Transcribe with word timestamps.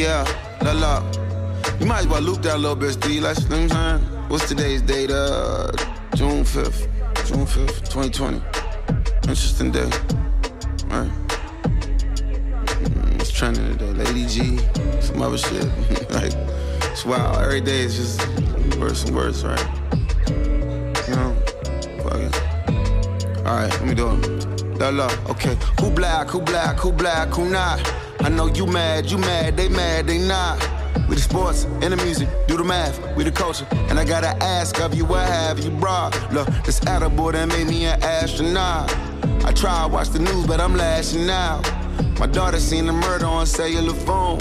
Yeah, 0.00 0.24
la 0.62 0.72
la. 0.72 1.02
You 1.78 1.84
might 1.84 1.98
as 2.00 2.08
well 2.08 2.22
loop 2.22 2.40
that 2.40 2.58
little 2.58 2.74
bit, 2.74 2.92
Steve. 2.92 3.22
Like, 3.22 3.38
you 3.38 3.68
know? 3.68 3.98
What's 4.28 4.48
today's 4.48 4.80
date? 4.80 5.10
Uh, 5.10 5.70
June 6.14 6.42
5th. 6.42 6.88
June 7.26 7.44
5th, 7.44 7.80
2020. 7.90 8.40
Interesting 9.28 9.70
day. 9.70 9.84
Right. 10.88 11.10
Mm, 12.80 13.20
It's 13.20 13.30
trending 13.30 13.76
today. 13.76 13.92
Lady 13.92 14.24
G, 14.24 14.56
some 15.02 15.20
other 15.20 15.36
shit. 15.36 15.64
like, 16.10 16.32
it's 16.90 17.04
wild. 17.04 17.36
Every 17.36 17.60
day 17.60 17.80
is 17.80 17.96
just 17.98 18.76
worse 18.78 19.04
and 19.04 19.14
worse, 19.14 19.44
right? 19.44 19.66
You 21.08 21.14
know? 21.16 21.36
Fuck 22.02 22.20
it. 22.24 23.36
Alright, 23.46 23.70
let 23.70 23.84
me 23.84 23.94
do 23.94 24.08
it. 24.12 24.78
La 24.78 24.88
la, 24.88 25.10
okay. 25.28 25.58
Who 25.78 25.90
black, 25.90 26.28
who 26.28 26.40
black, 26.40 26.78
who 26.78 26.90
black, 26.90 27.28
who 27.28 27.50
not? 27.50 27.78
I 28.22 28.28
know 28.28 28.46
you 28.46 28.66
mad, 28.66 29.10
you 29.10 29.16
mad, 29.18 29.56
they 29.56 29.68
mad, 29.68 30.06
they 30.06 30.18
not. 30.18 30.58
We 31.08 31.14
the 31.14 31.22
sports 31.22 31.64
and 31.80 31.92
the 31.92 31.96
music, 31.96 32.28
do 32.46 32.56
the 32.56 32.64
math, 32.64 33.00
we 33.16 33.24
the 33.24 33.32
culture. 33.32 33.66
And 33.88 33.98
I 33.98 34.04
gotta 34.04 34.36
ask 34.42 34.78
of 34.80 34.94
you, 34.94 35.06
what 35.06 35.26
have 35.26 35.58
you 35.58 35.70
brought? 35.70 36.14
Look, 36.32 36.48
this 36.64 36.84
edible 36.86 37.32
that 37.32 37.48
made 37.48 37.66
me 37.66 37.86
an 37.86 38.02
astronaut. 38.02 38.94
I 39.44 39.52
try 39.52 39.84
to 39.84 39.88
watch 39.88 40.10
the 40.10 40.18
news, 40.18 40.46
but 40.46 40.60
I'm 40.60 40.76
lashing 40.76 41.30
out. 41.30 41.62
My 42.18 42.26
daughter 42.26 42.60
seen 42.60 42.86
the 42.86 42.92
murder 42.92 43.26
on 43.26 43.46
cellular 43.46 43.94
phone. 43.94 44.38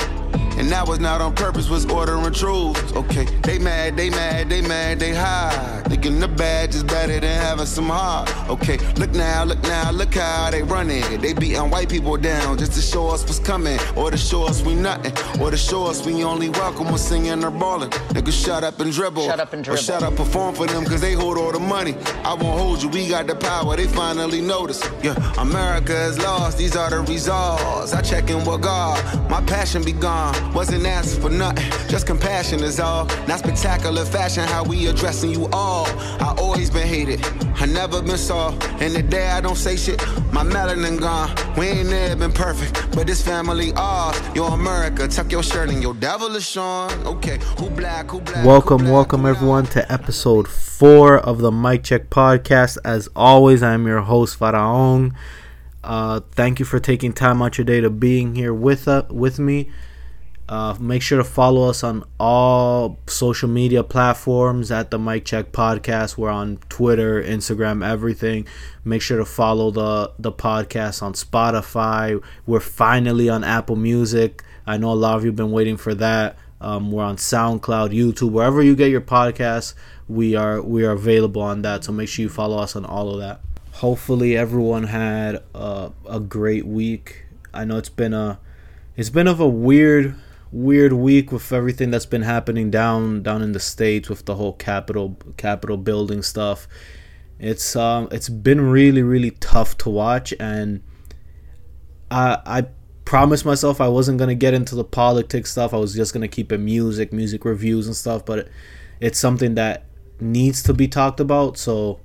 And 0.60 0.70
that 0.72 0.88
was 0.88 1.00
not 1.00 1.22
on 1.22 1.34
purpose, 1.36 1.70
was 1.70 1.86
ordering 1.86 2.34
truths. 2.34 2.92
Okay, 2.94 3.24
they 3.44 3.58
mad, 3.58 3.96
they 3.96 4.10
mad, 4.10 4.50
they 4.50 4.62
mad, 4.62 5.00
they 5.00 5.16
high. 5.16 5.82
Thinking 5.88 6.20
the 6.20 6.28
bad 6.28 6.76
is 6.76 6.84
better 6.84 7.18
than 7.20 7.42
having 7.42 7.66
some 7.66 7.88
heart. 7.88 8.30
Okay, 8.50 8.78
look 8.96 9.12
now, 9.12 9.46
look 9.46 9.62
now, 9.64 9.90
look 9.92 10.14
how 10.14 10.52
they 10.52 10.62
running. 10.62 11.22
They 11.22 11.32
beating 11.34 11.70
white 11.70 11.90
people 11.90 12.18
down 12.18 12.58
just 12.58 12.74
to 12.74 12.82
show 12.82 13.08
us 13.08 13.24
what's 13.24 13.40
coming. 13.40 13.80
Or 13.96 14.12
to 14.12 14.18
show 14.18 14.44
us 14.44 14.62
we 14.62 14.76
nothing. 14.76 15.14
Or 15.42 15.50
to 15.50 15.58
show 15.58 15.86
us 15.86 16.06
we 16.06 16.24
only 16.26 16.50
welcome 16.50 16.88
when 16.88 16.98
singing 16.98 17.44
or 17.44 17.52
balling. 17.52 17.90
Niggas 18.14 18.46
shut 18.46 18.64
up 18.66 18.80
and 18.82 18.92
dribble. 18.92 19.28
Shut 19.28 19.40
up 19.40 19.54
and 19.54 19.64
dribble. 19.64 19.80
Or 19.80 19.82
shut 19.82 20.04
up, 20.04 20.16
perform 20.18 20.56
for 20.56 20.68
them 20.68 20.84
cause 20.84 21.00
they 21.00 21.14
hold 21.14 21.38
all 21.38 21.54
the 21.54 21.60
money. 21.60 21.96
I 22.26 22.34
won't 22.34 22.60
hold 22.60 22.84
you, 22.84 22.90
we 22.90 23.08
got 23.08 23.28
the 23.28 23.36
power, 23.36 23.78
they 23.78 23.88
finally 23.88 24.42
notice. 24.42 24.84
Yeah, 25.02 25.16
America 25.40 25.96
is 26.04 26.20
lost, 26.20 26.58
these 26.58 26.76
are 26.76 26.90
the 26.90 27.00
results. 27.00 27.94
I 27.94 28.02
check 28.02 28.30
in 28.30 28.44
with 28.44 28.62
God, 28.62 29.30
my 29.30 29.42
passion 29.46 29.84
be 29.84 29.94
gone. 29.94 30.49
Wasn't 30.54 30.84
asking 30.84 31.22
for 31.22 31.30
nothing, 31.30 31.70
just 31.90 32.08
compassion 32.08 32.64
is 32.64 32.80
all. 32.80 33.06
Not 33.28 33.40
spectacular 33.40 34.04
fashion, 34.04 34.44
how 34.46 34.64
we 34.64 34.88
addressing 34.88 35.30
you 35.30 35.48
all. 35.54 35.86
I 36.20 36.34
always 36.40 36.72
been 36.72 36.88
hated, 36.88 37.24
I 37.56 37.68
never 37.68 38.02
been 38.02 38.18
saw. 38.18 38.52
And 38.80 38.96
the 38.96 39.04
day 39.04 39.30
I 39.30 39.42
don't 39.42 39.56
say 39.56 39.76
shit, 39.78 40.00
my 40.34 40.44
melanin 40.44 41.00
gone. 41.00 41.30
We 41.56 41.68
ain't 41.68 41.90
never 41.90 42.16
been 42.16 42.32
perfect, 42.32 42.96
but 42.96 43.06
this 43.06 43.22
family 43.22 43.74
ours. 43.76 44.20
You're 44.34 44.50
America, 44.50 45.08
tuck 45.08 45.32
your 45.32 45.44
shirt 45.44 45.70
and 45.70 45.84
your 45.84 45.94
devil 45.94 46.36
is 46.36 46.50
showing. 46.50 47.06
Okay, 47.06 47.38
who 47.60 47.70
black, 47.70 48.10
who 48.10 48.20
black? 48.20 48.38
who 48.38 48.48
Welcome, 48.48 48.80
black, 48.80 48.92
welcome 48.92 49.26
everyone 49.28 49.68
to 49.68 49.92
episode 49.92 50.48
four 50.48 51.20
of 51.20 51.40
the 51.40 51.52
Mic 51.52 51.84
Check 51.84 52.10
podcast. 52.10 52.80
As 52.84 53.08
always, 53.16 53.62
I'm 53.62 53.86
your 53.86 54.02
host 54.02 54.38
Faraon. 54.38 55.16
Uh, 55.84 56.22
thank 56.32 56.60
you 56.60 56.66
for 56.66 56.80
taking 56.80 57.14
time 57.14 57.42
out 57.42 57.58
your 57.60 57.66
day 57.66 57.82
to 57.82 57.90
being 57.92 58.36
here 58.36 58.54
with 58.54 58.88
uh, 58.88 59.04
with 59.10 59.38
me. 59.38 59.70
Uh, 60.50 60.76
make 60.80 61.04
sure 61.04 61.20
to 61.20 61.24
follow 61.24 61.70
us 61.70 61.84
on 61.84 62.04
all 62.20 62.98
social 63.06 63.48
media 63.48 63.84
platforms 63.84 64.72
at 64.72 64.90
the 64.90 64.98
Mic 64.98 65.24
Check 65.24 65.52
Podcast. 65.52 66.18
We're 66.18 66.32
on 66.32 66.58
Twitter, 66.70 67.22
Instagram, 67.22 67.88
everything. 67.88 68.48
Make 68.84 69.04
sure 69.04 69.20
to 69.20 69.26
follow 69.26 69.70
the 69.70 70.12
the 70.18 70.32
podcast 70.32 71.04
on 71.04 71.14
Spotify. 71.14 72.20
We're 72.48 72.62
finally 72.62 73.30
on 73.30 73.44
Apple 73.44 73.76
Music. 73.76 74.44
I 74.66 74.78
know 74.78 74.92
a 74.92 74.94
lot 74.94 75.18
of 75.18 75.24
you 75.24 75.28
have 75.28 75.36
been 75.36 75.52
waiting 75.52 75.78
for 75.78 75.94
that. 75.94 76.36
Um, 76.60 76.92
we're 76.92 77.04
on 77.04 77.18
SoundCloud, 77.18 77.94
YouTube, 77.96 78.32
wherever 78.32 78.64
you 78.64 78.76
get 78.76 78.90
your 78.90 79.02
podcasts. 79.02 79.76
We 80.08 80.36
are 80.36 80.64
we 80.64 80.84
are 80.84 80.94
available 80.94 81.44
on 81.44 81.62
that. 81.62 81.84
So 81.84 81.92
make 81.92 82.10
sure 82.10 82.24
you 82.24 82.30
follow 82.30 82.58
us 82.58 82.76
on 82.76 82.86
all 82.86 83.14
of 83.14 83.20
that. 83.20 83.42
Hopefully, 83.74 84.36
everyone 84.36 84.86
had 84.86 85.44
a, 85.54 85.92
a 86.10 86.20
great 86.20 86.66
week. 86.66 87.26
I 87.54 87.66
know 87.66 87.78
it's 87.78 87.88
been 87.88 88.16
a 88.16 88.40
it's 88.98 89.12
been 89.12 89.28
of 89.28 89.40
a 89.40 89.48
weird 89.48 90.16
weird 90.52 90.94
week 90.94 91.32
with 91.32 91.52
everything 91.52 91.92
that's 91.92 92.06
been 92.06 92.24
happening 92.24 92.72
down 92.72 93.22
down 93.22 93.42
in 93.42 93.52
the 93.52 93.60
states 93.60 94.10
with 94.10 94.26
the 94.26 94.36
whole 94.36 94.54
capitol 94.54 95.18
capitol 95.38 95.78
building 95.78 96.22
stuff. 96.22 96.68
It's 97.40 97.76
um 97.76 98.08
it's 98.12 98.30
been 98.30 98.62
really 98.62 99.04
really 99.04 99.32
tough 99.32 99.78
to 99.80 99.90
watch 99.90 100.34
and 100.40 100.84
i 102.12 102.38
i 102.46 102.66
promised 103.06 103.46
myself 103.46 103.82
i 103.82 103.88
wasn't 103.88 104.18
going 104.18 104.28
to 104.28 104.36
get 104.36 104.54
into 104.54 104.76
the 104.76 104.84
politics 104.84 105.52
stuff. 105.52 105.74
I 105.74 105.78
was 105.78 105.94
just 105.94 106.14
going 106.14 106.22
to 106.22 106.28
keep 106.28 106.52
it 106.52 106.58
music 106.58 107.14
music 107.14 107.46
reviews 107.46 107.88
and 107.88 107.96
stuff 107.96 108.26
but 108.26 108.40
it, 108.40 108.52
it's 109.00 109.20
something 109.20 109.56
that 109.56 109.86
needs 110.20 110.62
to 110.64 110.74
be 110.74 110.88
talked 110.88 111.20
about 111.20 111.58
so 111.58 112.00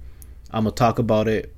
i'm 0.52 0.64
going 0.64 0.74
to 0.74 0.78
talk 0.78 0.98
about 0.98 1.26
it 1.26 1.54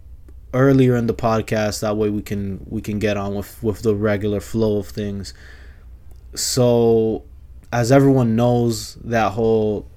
earlier 0.54 0.96
in 0.96 1.06
the 1.06 1.14
podcast. 1.14 1.80
That 1.80 1.96
way 1.96 2.10
we 2.10 2.22
can 2.22 2.64
we 2.68 2.80
can 2.80 2.98
get 2.98 3.16
on 3.16 3.34
with 3.34 3.62
with 3.62 3.82
the 3.82 3.94
regular 3.94 4.40
flow 4.40 4.78
of 4.78 4.88
things 4.88 5.34
so 6.36 7.24
as 7.72 7.90
everyone 7.90 8.36
knows 8.36 8.94
that 8.96 9.32
whole 9.32 9.88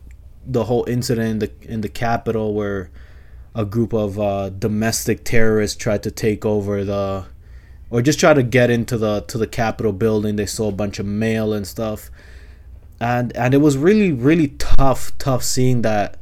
the 0.45 0.65
whole 0.65 0.85
incident 0.87 1.29
in 1.29 1.39
the 1.39 1.51
in 1.73 1.81
the 1.81 1.89
capital 1.89 2.53
where 2.53 2.89
a 3.55 3.65
group 3.65 3.93
of 3.93 4.19
uh, 4.19 4.49
domestic 4.49 5.23
terrorists 5.23 5.77
tried 5.77 6.03
to 6.03 6.11
take 6.11 6.45
over 6.45 6.83
the 6.83 7.25
or 7.89 8.01
just 8.01 8.19
try 8.19 8.33
to 8.33 8.43
get 8.43 8.69
into 8.69 8.97
the 8.97 9.21
to 9.21 9.37
the 9.37 9.47
capitol 9.47 9.91
building. 9.91 10.35
They 10.35 10.45
saw 10.45 10.69
a 10.69 10.73
bunch 10.73 10.99
of 10.99 11.05
mail 11.05 11.53
and 11.53 11.67
stuff. 11.67 12.09
And 12.99 13.35
and 13.35 13.53
it 13.53 13.57
was 13.57 13.77
really 13.77 14.11
really 14.11 14.49
tough 14.59 15.17
tough 15.17 15.43
seeing 15.43 15.81
that 15.83 16.17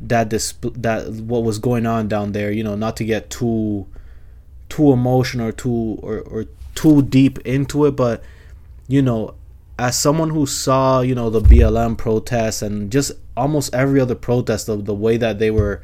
that 0.00 0.30
this 0.30 0.54
that 0.62 1.08
what 1.12 1.42
was 1.42 1.58
going 1.58 1.86
on 1.86 2.08
down 2.08 2.32
there 2.32 2.50
you 2.50 2.62
know 2.62 2.74
not 2.74 2.96
to 2.98 3.04
get 3.04 3.30
too 3.30 3.86
too 4.68 4.92
emotional 4.92 5.48
or 5.48 5.52
too 5.52 5.98
or, 6.02 6.20
or 6.20 6.44
too 6.74 7.00
deep 7.02 7.38
into 7.46 7.86
it 7.86 7.92
but 7.92 8.22
you 8.88 9.00
know 9.00 9.34
as 9.78 9.98
someone 9.98 10.30
who 10.30 10.46
saw 10.46 11.00
you 11.00 11.14
know 11.14 11.30
the 11.30 11.40
BLM 11.40 11.96
protests 11.96 12.62
and 12.62 12.90
just 12.90 13.12
almost 13.36 13.74
every 13.74 14.00
other 14.00 14.14
protest 14.14 14.68
of 14.68 14.84
the 14.84 14.94
way 14.94 15.16
that 15.16 15.38
they 15.38 15.50
were 15.50 15.82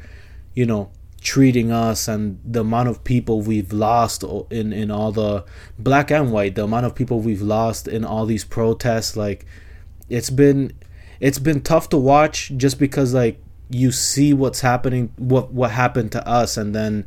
you 0.53 0.65
know 0.65 0.91
treating 1.21 1.71
us 1.71 2.07
and 2.07 2.39
the 2.43 2.59
amount 2.59 2.89
of 2.89 3.03
people 3.03 3.41
we've 3.41 3.71
lost 3.71 4.23
in 4.49 4.73
in 4.73 4.91
all 4.91 5.11
the 5.11 5.45
black 5.79 6.11
and 6.11 6.31
white 6.31 6.55
the 6.55 6.63
amount 6.63 6.85
of 6.85 6.93
people 6.93 7.21
we've 7.21 7.41
lost 7.41 7.87
in 7.87 8.03
all 8.03 8.25
these 8.25 8.43
protests 8.43 9.15
like 9.15 9.45
it's 10.09 10.29
been 10.29 10.71
it's 11.21 11.39
been 11.39 11.61
tough 11.61 11.87
to 11.87 11.97
watch 11.97 12.51
just 12.57 12.77
because 12.77 13.13
like 13.13 13.39
you 13.69 13.91
see 13.91 14.33
what's 14.33 14.59
happening 14.59 15.11
what 15.15 15.53
what 15.53 15.71
happened 15.71 16.11
to 16.11 16.27
us 16.27 16.57
and 16.57 16.75
then 16.75 17.05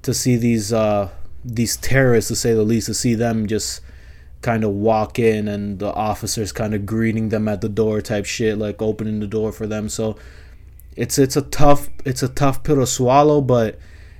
to 0.00 0.14
see 0.14 0.36
these 0.36 0.72
uh 0.72 1.10
these 1.44 1.76
terrorists 1.76 2.28
to 2.28 2.36
say 2.36 2.54
the 2.54 2.62
least 2.62 2.86
to 2.86 2.94
see 2.94 3.14
them 3.14 3.46
just 3.46 3.82
kind 4.42 4.64
of 4.64 4.70
walk 4.70 5.18
in 5.18 5.48
and 5.48 5.78
the 5.78 5.92
officers 5.92 6.52
kind 6.52 6.74
of 6.74 6.86
greeting 6.86 7.28
them 7.28 7.46
at 7.46 7.60
the 7.60 7.68
door 7.68 8.00
type 8.00 8.24
shit 8.24 8.56
like 8.56 8.80
opening 8.80 9.20
the 9.20 9.26
door 9.26 9.52
for 9.52 9.66
them. 9.66 9.88
So 9.88 10.16
it's 10.96 11.18
it's 11.18 11.36
a 11.36 11.42
tough 11.42 11.88
it's 12.04 12.22
a 12.22 12.28
tough 12.28 12.62
pill 12.62 12.76
to 12.76 12.86
swallow 12.86 13.40
but 13.40 13.78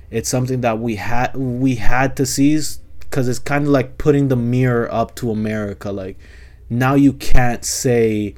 it's 0.09 0.29
something 0.29 0.61
that 0.61 0.79
we 0.79 0.95
had 0.95 1.35
we 1.35 1.75
had 1.75 2.15
to 2.15 2.25
seize 2.25 2.79
because 2.99 3.27
it's 3.27 3.39
kind 3.39 3.65
of 3.65 3.71
like 3.71 3.97
putting 3.97 4.29
the 4.29 4.35
mirror 4.35 4.91
up 4.91 5.13
to 5.15 5.31
america 5.31 5.91
like 5.91 6.17
now 6.69 6.95
you 6.95 7.11
can't 7.11 7.65
say 7.65 8.33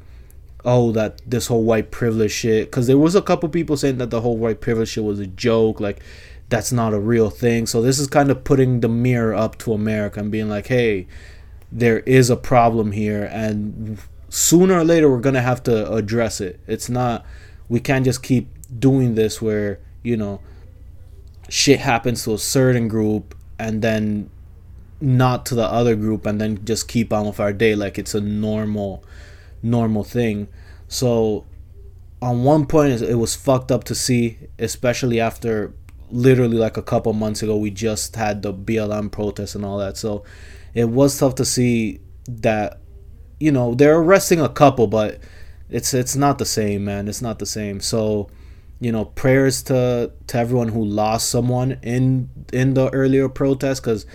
oh 0.66 0.92
that 0.92 1.22
this 1.30 1.48
whole 1.48 1.64
white 1.64 1.92
privilege 1.92 2.32
shit 2.32 2.66
because 2.66 2.88
there 2.88 2.98
was 2.98 3.14
a 3.14 3.22
couple 3.22 3.48
people 3.50 3.78
saying 3.78 4.00
that 4.00 4.10
the 4.10 4.22
whole 4.22 4.38
white 4.38 4.62
privilege 4.62 4.90
shit 4.90 5.04
was 5.04 5.20
a 5.20 5.28
joke 5.28 5.80
like 5.80 6.02
that's 6.50 6.72
not 6.72 6.94
a 6.94 7.00
real 7.00 7.32
thing. 7.32 7.66
So 7.66 7.82
this 7.82 7.98
is 7.98 8.06
kind 8.06 8.30
of 8.30 8.44
putting 8.44 8.82
the 8.82 8.90
mirror 8.90 9.34
up 9.34 9.58
to 9.60 9.74
america 9.74 10.20
and 10.20 10.32
being 10.32 10.50
like 10.50 10.68
hey 10.68 11.08
there 11.74 12.00
is 12.02 12.30
a 12.30 12.36
problem 12.38 12.92
here 12.92 13.24
and 13.26 13.98
sooner 14.30 14.76
or 14.76 14.84
later 14.84 15.10
we're 15.10 15.20
going 15.20 15.34
to 15.34 15.42
have 15.42 15.64
to 15.64 15.92
address 15.92 16.40
it. 16.40 16.60
It's 16.68 16.88
not 16.88 17.26
we 17.68 17.80
can't 17.80 18.06
just 18.06 18.22
keep 18.22 18.48
doing 18.80 19.16
this 19.16 19.42
where 19.42 19.80
you 20.04 20.16
know 20.16 20.40
shit 21.50 21.80
happens 21.80 22.24
to 22.24 22.34
a 22.36 22.38
certain 22.38 22.88
group 22.88 23.36
and 23.58 23.82
then 23.82 24.30
not 25.02 25.46
to 25.48 25.56
the 25.56 25.66
other 25.66 25.96
group 25.96 26.26
and 26.28 26.40
then 26.40 26.64
just 26.64 26.88
keep 26.88 27.12
on 27.12 27.26
with 27.26 27.40
our 27.40 27.52
day 27.52 27.76
like 27.76 27.98
it's 27.98 28.14
a 28.14 28.22
normal 28.22 29.04
normal 29.64 30.04
thing. 30.04 30.48
So 30.88 31.44
on 32.22 32.44
one 32.44 32.68
point 32.68 33.02
it 33.02 33.16
was 33.16 33.36
fucked 33.36 33.72
up 33.72 33.84
to 33.86 33.96
see 33.96 34.38
especially 34.60 35.20
after 35.20 35.74
literally 36.12 36.58
like 36.58 36.78
a 36.78 36.84
couple 36.84 37.12
months 37.14 37.42
ago 37.42 37.58
we 37.58 37.72
just 37.72 38.16
had 38.16 38.44
the 38.44 38.54
BLM 38.54 39.12
protests 39.12 39.56
and 39.56 39.66
all 39.66 39.80
that. 39.80 39.98
So 39.98 40.24
it 40.74 40.90
was 40.90 41.18
tough 41.18 41.36
to 41.36 41.46
see 41.46 42.00
that 42.28 42.80
you 43.40 43.52
know 43.52 43.76
they're 43.76 43.98
arresting 43.98 44.40
a 44.40 44.50
couple 44.50 44.88
but 44.88 45.20
it's 45.70 45.94
it's 45.94 46.16
not 46.16 46.38
the 46.38 46.46
same 46.46 46.86
man 46.86 47.08
it's 47.08 47.22
not 47.22 47.40
the 47.40 47.46
same 47.46 47.80
so 47.80 48.30
you 48.80 48.92
know 48.92 49.06
prayers 49.06 49.64
to 49.64 50.12
to 50.28 50.38
everyone 50.38 50.70
who 50.70 50.84
lost 50.84 51.30
someone 51.30 51.78
in 51.82 52.30
in 52.52 52.74
the 52.74 52.90
earlier 52.94 53.28
protests 53.30 53.80
because 53.80 54.06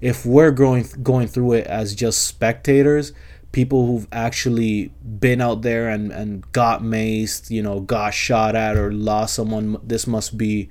if 0.00 0.24
we're 0.24 0.50
going 0.50 0.86
going 1.02 1.26
through 1.26 1.52
it 1.52 1.66
as 1.66 1.94
just 1.94 2.26
spectators 2.26 3.12
people 3.52 3.86
who've 3.86 4.06
actually 4.12 4.92
been 5.18 5.40
out 5.40 5.62
there 5.62 5.88
and 5.88 6.12
and 6.12 6.50
got 6.52 6.82
maced, 6.82 7.50
you 7.50 7.62
know, 7.62 7.80
got 7.80 8.12
shot 8.14 8.54
at 8.54 8.76
or 8.76 8.92
lost 8.92 9.34
someone. 9.34 9.78
This 9.82 10.06
must 10.06 10.36
be 10.36 10.68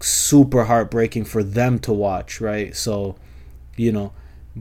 super 0.00 0.64
heartbreaking 0.64 1.24
for 1.24 1.42
them 1.42 1.78
to 1.80 1.92
watch, 1.92 2.40
right? 2.40 2.74
So, 2.74 3.16
you 3.76 3.92
know, 3.92 4.12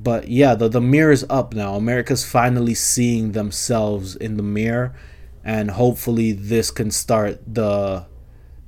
but 0.03 0.27
yeah, 0.27 0.55
the 0.55 0.67
the 0.67 0.81
mirror 0.81 1.11
is 1.11 1.25
up 1.29 1.53
now. 1.53 1.75
America's 1.75 2.25
finally 2.25 2.73
seeing 2.73 3.31
themselves 3.31 4.15
in 4.15 4.37
the 4.37 4.43
mirror, 4.43 4.95
and 5.43 5.71
hopefully 5.71 6.31
this 6.31 6.71
can 6.71 6.91
start 6.91 7.41
the 7.45 8.05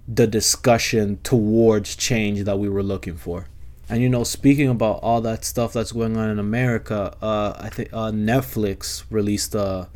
the 0.07 0.25
discussion 0.25 1.19
towards 1.23 1.95
change 1.95 2.43
that 2.43 2.57
we 2.57 2.67
were 2.67 2.83
looking 2.83 3.15
for. 3.15 3.47
And 3.87 4.01
you 4.01 4.09
know, 4.09 4.23
speaking 4.23 4.69
about 4.69 4.99
all 5.01 5.21
that 5.21 5.45
stuff 5.45 5.73
that's 5.73 5.91
going 5.91 6.17
on 6.17 6.29
in 6.29 6.39
America, 6.39 7.15
uh, 7.21 7.53
I 7.59 7.69
think 7.69 7.89
uh, 7.91 8.11
Netflix 8.11 9.03
released 9.09 9.55
a 9.55 9.89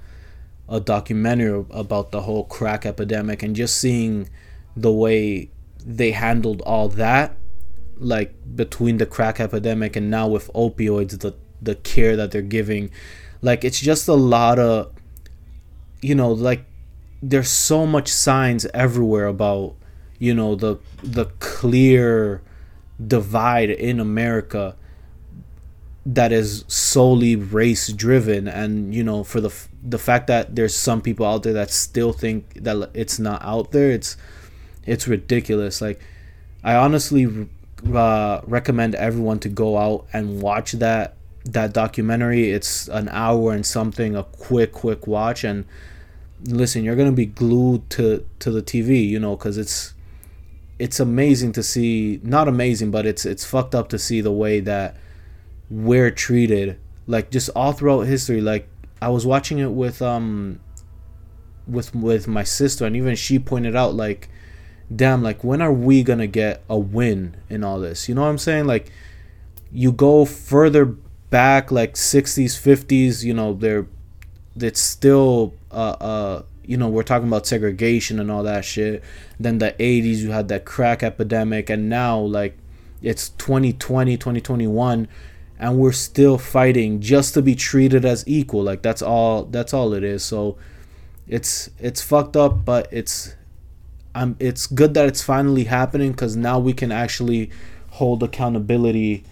a 0.69 0.79
documentary 0.79 1.65
about 1.71 2.12
the 2.12 2.21
whole 2.21 2.45
crack 2.45 2.86
epidemic, 2.86 3.44
and 3.44 3.56
just 3.56 3.77
seeing 3.77 4.29
the 4.75 4.91
way 4.91 5.50
they 5.86 6.12
handled 6.12 6.62
all 6.62 6.89
that, 6.89 7.36
like 8.03 8.33
between 8.55 8.97
the 8.97 9.05
crack 9.05 9.39
epidemic 9.39 9.95
and 9.95 10.09
now 10.09 10.27
with 10.27 10.51
opioids, 10.53 11.19
the 11.19 11.33
the 11.61 11.75
care 11.75 12.15
that 12.15 12.31
they're 12.31 12.41
giving, 12.41 12.91
like 13.41 13.63
it's 13.63 13.79
just 13.79 14.07
a 14.07 14.13
lot 14.13 14.59
of, 14.59 14.91
you 16.01 16.15
know, 16.15 16.31
like 16.31 16.65
there's 17.21 17.50
so 17.50 17.85
much 17.85 18.09
signs 18.09 18.65
everywhere 18.73 19.27
about, 19.27 19.75
you 20.19 20.33
know, 20.33 20.55
the 20.55 20.77
the 21.01 21.25
clear 21.39 22.41
divide 23.05 23.69
in 23.69 24.00
America 24.00 24.75
that 26.05 26.31
is 26.31 26.65
solely 26.67 27.35
race 27.35 27.91
driven. 27.94 28.47
And 28.47 28.94
you 28.94 29.03
know 29.03 29.23
for 29.23 29.39
the 29.39 29.53
the 29.81 29.97
fact 29.97 30.27
that 30.27 30.55
there's 30.55 30.75
some 30.75 31.01
people 31.01 31.25
out 31.25 31.44
there 31.44 31.53
that 31.53 31.71
still 31.71 32.13
think 32.13 32.63
that 32.63 32.89
it's 32.94 33.19
not 33.19 33.41
out 33.44 33.71
there 33.71 33.91
it's 33.91 34.17
it's 34.85 35.07
ridiculous. 35.07 35.81
Like 35.81 36.00
i 36.63 36.75
honestly 36.75 37.47
uh, 37.91 38.41
recommend 38.45 38.95
everyone 38.95 39.39
to 39.39 39.50
go 39.50 39.77
out 39.77 40.07
and 40.13 40.41
watch 40.41 40.74
that 40.74 41.18
that 41.45 41.74
documentary. 41.74 42.51
It's 42.51 42.88
an 42.88 43.09
hour 43.09 43.51
and 43.53 43.65
something 43.65 44.15
a 44.15 44.24
quick 44.24 44.71
quick 44.71 45.07
watch. 45.07 45.44
And 45.44 45.65
listen 46.45 46.83
you're 46.83 46.95
gonna 46.95 47.12
be 47.12 47.25
glued 47.25 47.89
to 47.89 48.25
to 48.38 48.51
the 48.51 48.62
tv 48.62 49.07
you 49.07 49.18
know 49.18 49.35
because 49.35 49.57
it's 49.57 49.94
it's 50.77 51.00
amazing 51.00 51.53
to 51.53 51.63
see 51.63 52.19
not 52.21 52.50
amazing 52.50 52.91
but 52.91 53.06
it's 53.06 53.25
it's 53.25 53.45
fucked 53.45 53.74
up 53.74 53.88
to 53.88 53.97
see 53.97 54.19
the 54.19 54.31
way 54.31 54.59
that 54.59 54.97
we're 55.69 56.12
treated. 56.12 56.77
Like 57.07 57.31
just 57.31 57.50
all 57.56 57.74
throughout 57.74 58.01
history 58.01 58.41
like 58.41 58.68
i 59.01 59.09
was 59.09 59.25
watching 59.25 59.59
it 59.59 59.71
with 59.71 60.01
um 60.01 60.59
with 61.68 61.94
with 61.94 62.27
my 62.27 62.44
sister 62.44 62.86
and 62.86 62.95
even 62.95 63.15
she 63.15 63.39
pointed 63.39 63.75
out 63.75 63.94
like 63.94 64.29
damn 64.95 65.23
like 65.23 65.43
when 65.43 65.61
are 65.61 65.73
we 65.73 66.03
gonna 66.03 66.27
get 66.27 66.63
a 66.69 66.77
win 66.77 67.35
in 67.49 67.63
all 67.63 67.79
this 67.79 68.07
you 68.07 68.15
know 68.15 68.21
what 68.21 68.27
i'm 68.27 68.37
saying 68.37 68.65
like 68.65 68.91
you 69.71 69.91
go 69.91 70.25
further 70.25 70.85
back 70.85 71.71
like 71.71 71.95
60s 71.95 72.59
50s 72.59 73.23
you 73.23 73.33
know 73.33 73.53
they're 73.53 73.87
it's 74.55 74.79
still 74.79 75.53
uh 75.71 75.95
uh 75.99 76.43
you 76.65 76.77
know, 76.77 76.87
we're 76.87 77.03
talking 77.03 77.27
about 77.27 77.45
segregation 77.45 78.19
and 78.19 78.31
all 78.31 78.43
that 78.43 78.65
shit. 78.65 79.03
Then 79.39 79.57
the 79.57 79.71
80s, 79.71 80.17
you 80.17 80.31
had 80.31 80.47
that 80.47 80.65
crack 80.65 81.03
epidemic, 81.03 81.69
and 81.69 81.89
now, 81.89 82.19
like, 82.19 82.57
it's 83.01 83.29
2020, 83.29 84.17
2021, 84.17 85.07
and 85.59 85.77
we're 85.77 85.91
still 85.91 86.37
fighting 86.37 87.01
just 87.01 87.33
to 87.33 87.41
be 87.41 87.55
treated 87.55 88.05
as 88.05 88.23
equal. 88.27 88.63
Like, 88.63 88.81
that's 88.81 89.01
all, 89.01 89.43
that's 89.43 89.73
all 89.73 89.93
it 89.93 90.03
is. 90.03 90.23
So, 90.23 90.57
it's, 91.27 91.69
it's 91.79 92.01
fucked 92.01 92.37
up, 92.37 92.63
but 92.63 92.87
it's, 92.91 93.35
um, 94.15 94.36
it's 94.39 94.68
good 94.68 94.94
that 94.94 95.07
it's 95.07 95.21
finally 95.21 95.65
happening 95.65 96.12
because 96.12 96.36
now 96.36 96.60
we 96.60 96.74
can 96.74 96.92
actually 96.92 97.50
hold 97.92 98.24
accountability 98.24 99.24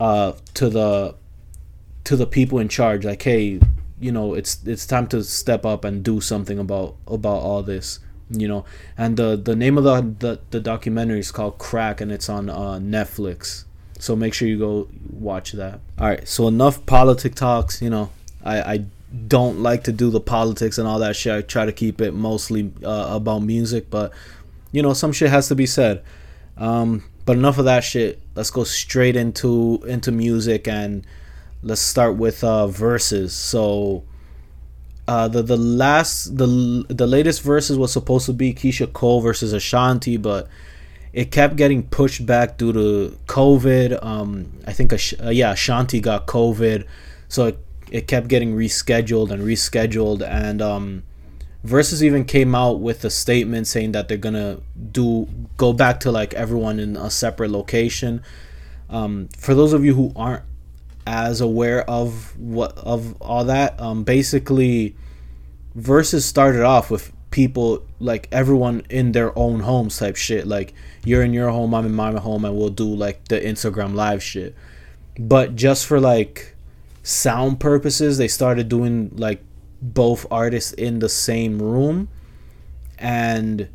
uh, 0.00 0.32
to 0.54 0.68
the 0.68 1.14
to 2.04 2.16
the 2.16 2.26
people 2.26 2.58
in 2.58 2.68
charge. 2.68 3.04
Like 3.04 3.22
hey 3.22 3.60
you 4.00 4.12
know 4.12 4.34
it's 4.34 4.64
it's 4.64 4.86
time 4.86 5.06
to 5.08 5.22
step 5.24 5.66
up 5.66 5.84
and 5.84 6.02
do 6.04 6.20
something 6.20 6.58
about 6.58 6.96
about 7.06 7.38
all 7.38 7.62
this 7.62 8.00
you 8.30 8.46
know? 8.46 8.64
And 8.96 9.16
the 9.16 9.36
the 9.36 9.56
name 9.56 9.78
of 9.78 9.84
the 9.84 10.14
the, 10.18 10.40
the 10.50 10.60
documentary 10.60 11.20
is 11.20 11.30
called 11.32 11.58
crack 11.58 12.00
and 12.00 12.12
it's 12.12 12.28
on 12.28 12.48
uh, 12.50 12.78
netflix. 12.78 13.64
So 13.98 14.14
make 14.14 14.34
sure 14.34 14.46
you 14.46 14.58
go 14.58 14.88
watch 15.10 15.52
that. 15.52 15.80
All 15.98 16.08
right 16.08 16.26
so 16.26 16.48
enough 16.48 16.84
politic 16.86 17.34
talks 17.34 17.82
you 17.82 17.90
know? 17.90 18.10
I 18.44 18.60
i 18.60 18.84
don't 19.26 19.60
like 19.60 19.84
to 19.84 19.92
do 19.92 20.10
the 20.10 20.20
politics 20.20 20.78
and 20.78 20.86
all 20.86 20.98
that 20.98 21.16
shit 21.16 21.32
i 21.32 21.40
try 21.40 21.64
to 21.64 21.72
keep 21.72 22.00
it 22.00 22.12
mostly 22.12 22.72
uh, 22.84 23.08
about 23.10 23.40
music 23.40 23.88
but 23.88 24.12
you 24.72 24.82
know 24.82 24.92
some 24.92 25.12
shit 25.12 25.30
has 25.30 25.48
to 25.48 25.54
be 25.54 25.66
said 25.66 26.02
um 26.58 27.02
but 27.24 27.36
enough 27.36 27.58
of 27.58 27.64
that 27.64 27.82
shit 27.84 28.20
let's 28.34 28.50
go 28.50 28.64
straight 28.64 29.16
into 29.16 29.82
into 29.86 30.12
music 30.12 30.68
and 30.68 31.06
let's 31.62 31.80
start 31.80 32.16
with 32.16 32.44
uh, 32.44 32.66
Verzuz. 32.66 33.30
So 33.30 34.04
uh, 35.06 35.28
the 35.28 35.42
the 35.42 35.56
last 35.56 36.36
the 36.36 36.84
the 36.88 37.06
latest 37.06 37.44
Verzuz 37.44 37.76
was 37.78 37.92
supposed 37.92 38.26
to 38.26 38.32
be 38.32 38.54
Keyshia 38.54 38.92
Cole 38.92 39.20
versus 39.20 39.52
Ashanti, 39.52 40.16
but 40.16 40.48
it 41.12 41.30
kept 41.30 41.56
getting 41.56 41.82
pushed 41.84 42.26
back 42.26 42.58
due 42.58 42.72
to 42.72 43.18
COVID. 43.26 44.02
Um, 44.04 44.52
I 44.66 44.72
think 44.72 44.92
Ash- 44.92 45.14
uh, 45.22 45.30
yeah, 45.30 45.52
Ashanti 45.52 46.00
got 46.00 46.26
COVID, 46.26 46.86
so 47.28 47.46
it, 47.46 47.58
it 47.90 48.06
kept 48.06 48.28
getting 48.28 48.54
rescheduled 48.54 49.30
and 49.30 49.42
rescheduled. 49.42 50.22
And 50.22 50.60
um, 50.62 51.02
Verzuz 51.64 52.02
even 52.02 52.24
came 52.24 52.54
out 52.54 52.80
with 52.80 53.04
a 53.04 53.10
statement 53.10 53.66
saying 53.66 53.92
that 53.92 54.08
they're 54.08 54.16
gonna 54.16 54.60
do 54.92 55.28
go 55.56 55.72
back 55.72 56.00
to 56.00 56.12
like 56.12 56.34
everyone 56.34 56.78
in 56.78 56.96
a 56.96 57.10
separate 57.10 57.50
location. 57.50 58.22
Um, 58.90 59.28
for 59.36 59.54
those 59.54 59.72
of 59.72 59.84
you 59.84 59.94
who 59.94 60.12
aren't 60.16 60.44
as 61.08 61.40
aware 61.40 61.88
of 61.88 62.38
what 62.38 62.76
of 62.76 63.20
all 63.22 63.44
that. 63.46 63.80
Um, 63.80 64.04
basically, 64.04 64.94
Verzuz 65.76 66.22
started 66.22 66.62
off 66.62 66.90
with 66.90 67.12
people 67.30 67.82
like 67.98 68.28
everyone 68.30 68.82
in 68.90 69.12
their 69.12 69.36
own 69.38 69.60
homes 69.60 69.98
type 69.98 70.16
shit. 70.16 70.46
Like 70.46 70.74
you're 71.04 71.22
in 71.22 71.32
your 71.32 71.48
home, 71.48 71.74
I'm 71.74 71.86
in 71.86 71.94
my 71.94 72.12
home, 72.12 72.44
and 72.44 72.56
we'll 72.56 72.68
do 72.68 72.84
like 72.84 73.28
the 73.28 73.40
Instagram 73.40 73.94
live 73.94 74.22
shit. 74.22 74.54
But 75.18 75.56
just 75.56 75.86
for 75.86 75.98
like 75.98 76.54
sound 77.08 77.58
purposes, 77.58 78.18
they 78.18 78.28
started 78.28 78.68
doing 78.68 79.10
like 79.16 79.42
both 79.80 80.26
artists 80.30 80.72
in 80.72 80.98
the 80.98 81.08
same 81.08 81.60
room, 81.60 82.08
and 82.98 83.68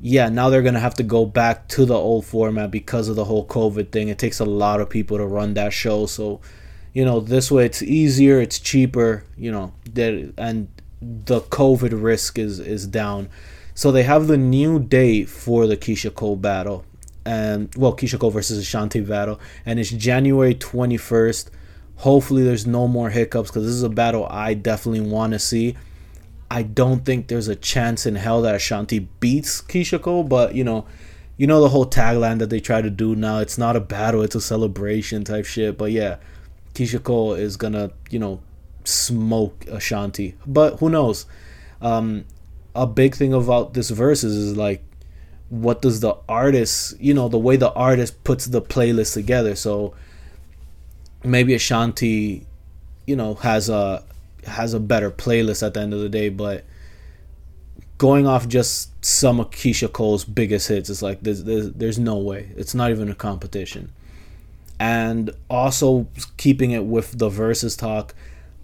yeah, 0.00 0.28
now 0.28 0.48
they're 0.48 0.62
gonna 0.62 0.78
have 0.78 0.94
to 0.94 1.02
go 1.02 1.26
back 1.26 1.66
to 1.68 1.84
the 1.84 1.94
old 1.94 2.24
format 2.24 2.70
because 2.70 3.08
of 3.08 3.16
the 3.16 3.24
whole 3.24 3.44
COVID 3.46 3.90
thing. 3.90 4.08
It 4.08 4.18
takes 4.18 4.38
a 4.38 4.44
lot 4.44 4.80
of 4.80 4.88
people 4.88 5.16
to 5.18 5.26
run 5.26 5.54
that 5.54 5.72
show, 5.72 6.06
so 6.06 6.40
you 6.92 7.04
know 7.04 7.18
this 7.18 7.50
way 7.50 7.66
it's 7.66 7.82
easier, 7.82 8.40
it's 8.40 8.60
cheaper, 8.60 9.24
you 9.36 9.50
know, 9.50 9.72
and 9.96 10.68
the 11.00 11.40
COVID 11.40 12.00
risk 12.00 12.38
is 12.38 12.60
is 12.60 12.86
down. 12.86 13.28
So 13.74 13.90
they 13.90 14.04
have 14.04 14.28
the 14.28 14.36
new 14.36 14.78
date 14.78 15.28
for 15.28 15.66
the 15.66 15.76
Keyshia 15.76 16.14
Cole 16.14 16.36
battle, 16.36 16.84
and 17.24 17.74
well, 17.74 17.96
Keyshia 17.96 18.20
Cole 18.20 18.30
versus 18.30 18.58
Ashanti 18.58 19.00
battle, 19.00 19.40
and 19.66 19.80
it's 19.80 19.90
January 19.90 20.54
twenty 20.54 20.96
first. 20.96 21.50
Hopefully, 22.02 22.42
there's 22.42 22.66
no 22.66 22.88
more 22.88 23.10
hiccups 23.10 23.48
because 23.50 23.64
this 23.64 23.74
is 23.74 23.84
a 23.84 23.88
battle 23.88 24.26
I 24.28 24.54
definitely 24.54 25.08
want 25.08 25.34
to 25.34 25.38
see. 25.38 25.76
I 26.50 26.64
don't 26.64 27.04
think 27.04 27.28
there's 27.28 27.46
a 27.46 27.54
chance 27.54 28.06
in 28.06 28.16
hell 28.16 28.42
that 28.42 28.56
Ashanti 28.56 28.98
beats 29.20 29.60
Cole, 29.60 30.24
but 30.24 30.56
you 30.56 30.64
know, 30.64 30.84
you 31.36 31.46
know 31.46 31.60
the 31.60 31.68
whole 31.68 31.86
tagline 31.86 32.40
that 32.40 32.50
they 32.50 32.58
try 32.58 32.82
to 32.82 32.90
do 32.90 33.14
now. 33.14 33.38
It's 33.38 33.56
not 33.56 33.76
a 33.76 33.80
battle, 33.80 34.22
it's 34.22 34.34
a 34.34 34.40
celebration 34.40 35.22
type 35.22 35.44
shit. 35.44 35.78
But 35.78 35.92
yeah, 35.92 36.16
Cole 37.04 37.34
is 37.34 37.56
gonna, 37.56 37.92
you 38.10 38.18
know, 38.18 38.40
smoke 38.82 39.64
Ashanti. 39.68 40.34
But 40.44 40.80
who 40.80 40.90
knows? 40.90 41.26
Um, 41.80 42.24
a 42.74 42.86
big 42.88 43.14
thing 43.14 43.32
about 43.32 43.74
this 43.74 43.92
Verzuz 43.92 44.24
is 44.24 44.56
like 44.56 44.82
what 45.50 45.82
does 45.82 46.00
the 46.00 46.16
artist 46.28 46.98
you 46.98 47.12
know 47.12 47.28
the 47.28 47.38
way 47.38 47.56
the 47.56 47.72
artist 47.74 48.24
puts 48.24 48.46
the 48.46 48.62
playlist 48.62 49.12
together 49.12 49.54
so 49.54 49.94
maybe 51.24 51.54
ashanti 51.54 52.46
you 53.06 53.16
know 53.16 53.34
has 53.34 53.68
a 53.68 54.02
has 54.44 54.74
a 54.74 54.80
better 54.80 55.10
playlist 55.10 55.64
at 55.64 55.74
the 55.74 55.80
end 55.80 55.94
of 55.94 56.00
the 56.00 56.08
day, 56.08 56.28
but 56.28 56.64
going 57.98 58.26
off 58.26 58.48
just 58.48 59.04
some 59.04 59.38
of 59.40 59.50
Keyshia 59.50 59.92
Cole's 59.92 60.24
biggest 60.24 60.68
hits, 60.68 60.90
it's 60.90 61.02
like 61.02 61.20
there's, 61.20 61.44
there's, 61.44 61.72
there's 61.72 61.98
no 61.98 62.18
way. 62.18 62.50
It's 62.56 62.74
not 62.74 62.90
even 62.90 63.08
a 63.08 63.14
competition. 63.14 63.92
And 64.80 65.30
also 65.48 66.08
keeping 66.36 66.72
it 66.72 66.84
with 66.84 67.18
the 67.18 67.28
Verzuz 67.28 67.78
talk, 67.78 68.14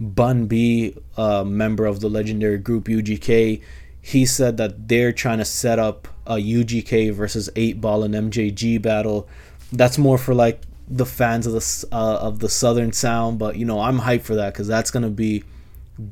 Bun 0.01 0.47
B, 0.47 0.97
a 1.17 1.45
member 1.45 1.87
of 1.87 2.01
the 2.01 2.09
legendary 2.09 2.59
group 2.59 2.87
UGK, 2.87 3.63
he 4.01 4.27
said 4.27 4.57
that 4.57 4.89
they're 4.89 5.13
trying 5.13 5.39
to 5.39 5.45
set 5.45 5.79
up 5.79 6.09
a 6.27 6.35
UGK 6.35 7.13
versus 7.13 7.49
8 7.55 7.81
Ball 7.81 8.03
and 8.03 8.15
MJG 8.15 8.83
battle. 8.83 9.29
That's 9.71 9.99
more 9.99 10.19
for 10.19 10.35
like 10.35 10.63
the 10.91 11.07
fans 11.07 11.47
of 11.47 11.53
the 11.53 11.89
uh, 11.93 12.19
of 12.19 12.39
the 12.39 12.49
southern 12.49 12.93
sound, 12.93 13.39
but 13.39 13.57
you 13.57 13.65
know 13.65 13.81
I'm 13.81 14.01
hyped 14.01 14.23
for 14.23 14.35
that 14.37 14.53
because 14.53 14.67
that's 14.67 14.91
gonna 14.91 15.11
be 15.11 15.45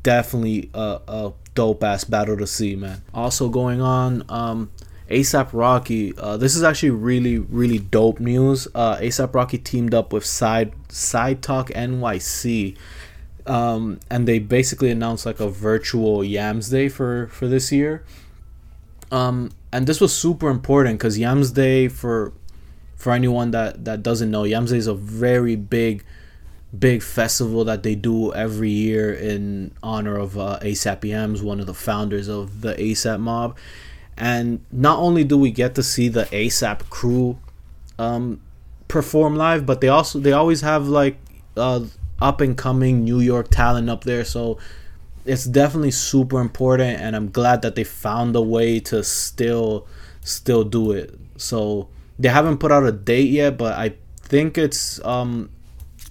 definitely 0.03 0.71
a, 0.75 1.01
a 1.09 1.33
dope 1.55 1.83
ass 1.83 2.05
battle 2.05 2.37
to 2.37 2.47
see, 2.47 2.77
man. 2.77 3.03
Also 3.15 3.49
going 3.49 3.81
on, 3.81 4.25
um, 4.29 4.71
ASAP 5.11 5.51
Rocky. 5.53 6.17
Uh, 6.17 6.37
this 6.37 6.57
is 6.57 6.63
actually 6.63 6.91
really 6.91 7.39
really 7.39 7.79
dope 7.79 8.21
news. 8.21 8.69
Uh, 8.75 8.97
ASAP 8.97 9.35
Rocky 9.35 9.59
teamed 9.59 9.95
up 9.95 10.13
with 10.13 10.25
Side 10.25 10.73
Side 10.89 11.43
Talk 11.43 11.69
NYC. 11.71 12.77
Um, 13.47 14.01
and 14.11 14.27
they 14.27 14.41
basically 14.41 14.91
announced 14.91 15.25
like 15.25 15.39
a 15.39 15.49
virtual 15.49 16.25
Yams 16.25 16.69
Day 16.69 16.89
for 16.89 17.29
for 17.29 17.47
this 17.47 17.71
year. 17.71 18.05
Um, 19.13 19.53
and 19.73 19.87
this 19.87 20.01
was 20.01 20.13
super 20.13 20.49
important 20.49 20.99
because 20.99 21.19
Yams 21.19 21.53
Day 21.53 21.87
for 21.87 22.33
for 22.97 23.13
anyone 23.13 23.51
that 23.53 23.85
that 23.85 24.03
doesn't 24.03 24.31
know, 24.31 24.45
Day 24.45 24.77
is 24.77 24.87
a 24.87 24.95
very 24.95 25.55
big 25.57 26.05
big 26.77 27.03
festival 27.03 27.65
that 27.65 27.83
they 27.83 27.95
do 27.95 28.33
every 28.35 28.71
year 28.71 29.13
in 29.13 29.73
honor 29.83 30.19
of 30.19 30.37
uh, 30.39 30.59
ASAP 30.63 31.05
Yams, 31.05 31.43
one 31.43 31.61
of 31.61 31.67
the 31.67 31.75
founders 31.75 32.29
of 32.29 32.61
the 32.61 32.75
ASAP 32.75 33.21
mob. 33.21 33.57
And 34.17 34.65
not 34.73 34.99
only 34.99 35.25
do 35.25 35.39
we 35.39 35.51
get 35.51 35.75
to 35.77 35.83
see 35.83 36.09
the 36.09 36.25
ASAP 36.25 36.89
crew 36.91 37.39
um, 37.99 38.41
perform 38.89 39.37
live, 39.37 39.67
but 39.67 39.81
they 39.81 39.89
also 39.89 40.19
they 40.19 40.33
always 40.33 40.63
have 40.63 40.89
like 40.89 41.19
uh, 41.57 41.85
up 42.21 42.41
and 42.41 42.57
coming 42.57 43.05
New 43.05 43.21
York 43.21 43.49
talent 43.51 43.91
up 43.91 44.05
there. 44.05 44.25
So 44.25 44.59
it's 45.25 45.45
definitely 45.45 45.91
super 45.91 46.41
important, 46.41 47.01
and 47.01 47.15
I'm 47.15 47.31
glad 47.31 47.63
that 47.63 47.75
they 47.75 47.85
found 47.85 48.35
a 48.37 48.43
way 48.43 48.81
to 48.81 49.05
still 49.05 49.87
still 50.23 50.65
do 50.65 50.93
it. 50.93 51.15
So 51.37 51.89
they 52.19 52.29
haven't 52.29 52.59
put 52.59 52.73
out 52.73 52.85
a 52.85 52.93
date 52.93 53.31
yet, 53.31 53.57
but 53.59 53.75
I 53.75 53.95
think 54.21 54.59
it's 54.59 55.05
um 55.05 55.51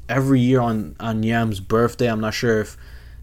every 0.08 0.40
year 0.40 0.62
on 0.62 0.96
on 1.00 1.24
Yam's 1.24 1.60
birthday. 1.60 2.08
I'm 2.08 2.22
not 2.22 2.34
sure 2.34 2.62
if 2.62 2.78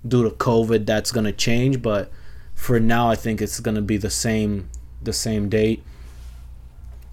due 0.07 0.25
to 0.29 0.31
COVID 0.31 0.87
that's 0.87 1.13
gonna 1.13 1.33
change, 1.33 1.83
but 1.83 2.11
for 2.55 2.81
now 2.81 3.09
I 3.11 3.15
think 3.15 3.41
it's 3.41 3.61
gonna 3.61 3.83
be 3.83 3.97
the 3.97 4.11
same 4.11 4.69
the 5.01 5.13
same 5.13 5.49
date. 5.49 5.83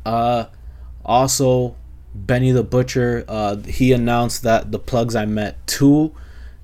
Uh, 0.06 0.46
also 1.06 1.76
Benny 2.16 2.52
the 2.52 2.64
Butcher, 2.64 3.24
uh, 3.28 3.58
he 3.58 3.94
announced 3.94 4.44
that 4.44 4.72
the 4.72 4.80
plugs 4.80 5.16
I 5.16 5.26
met 5.26 5.66
two, 5.68 6.16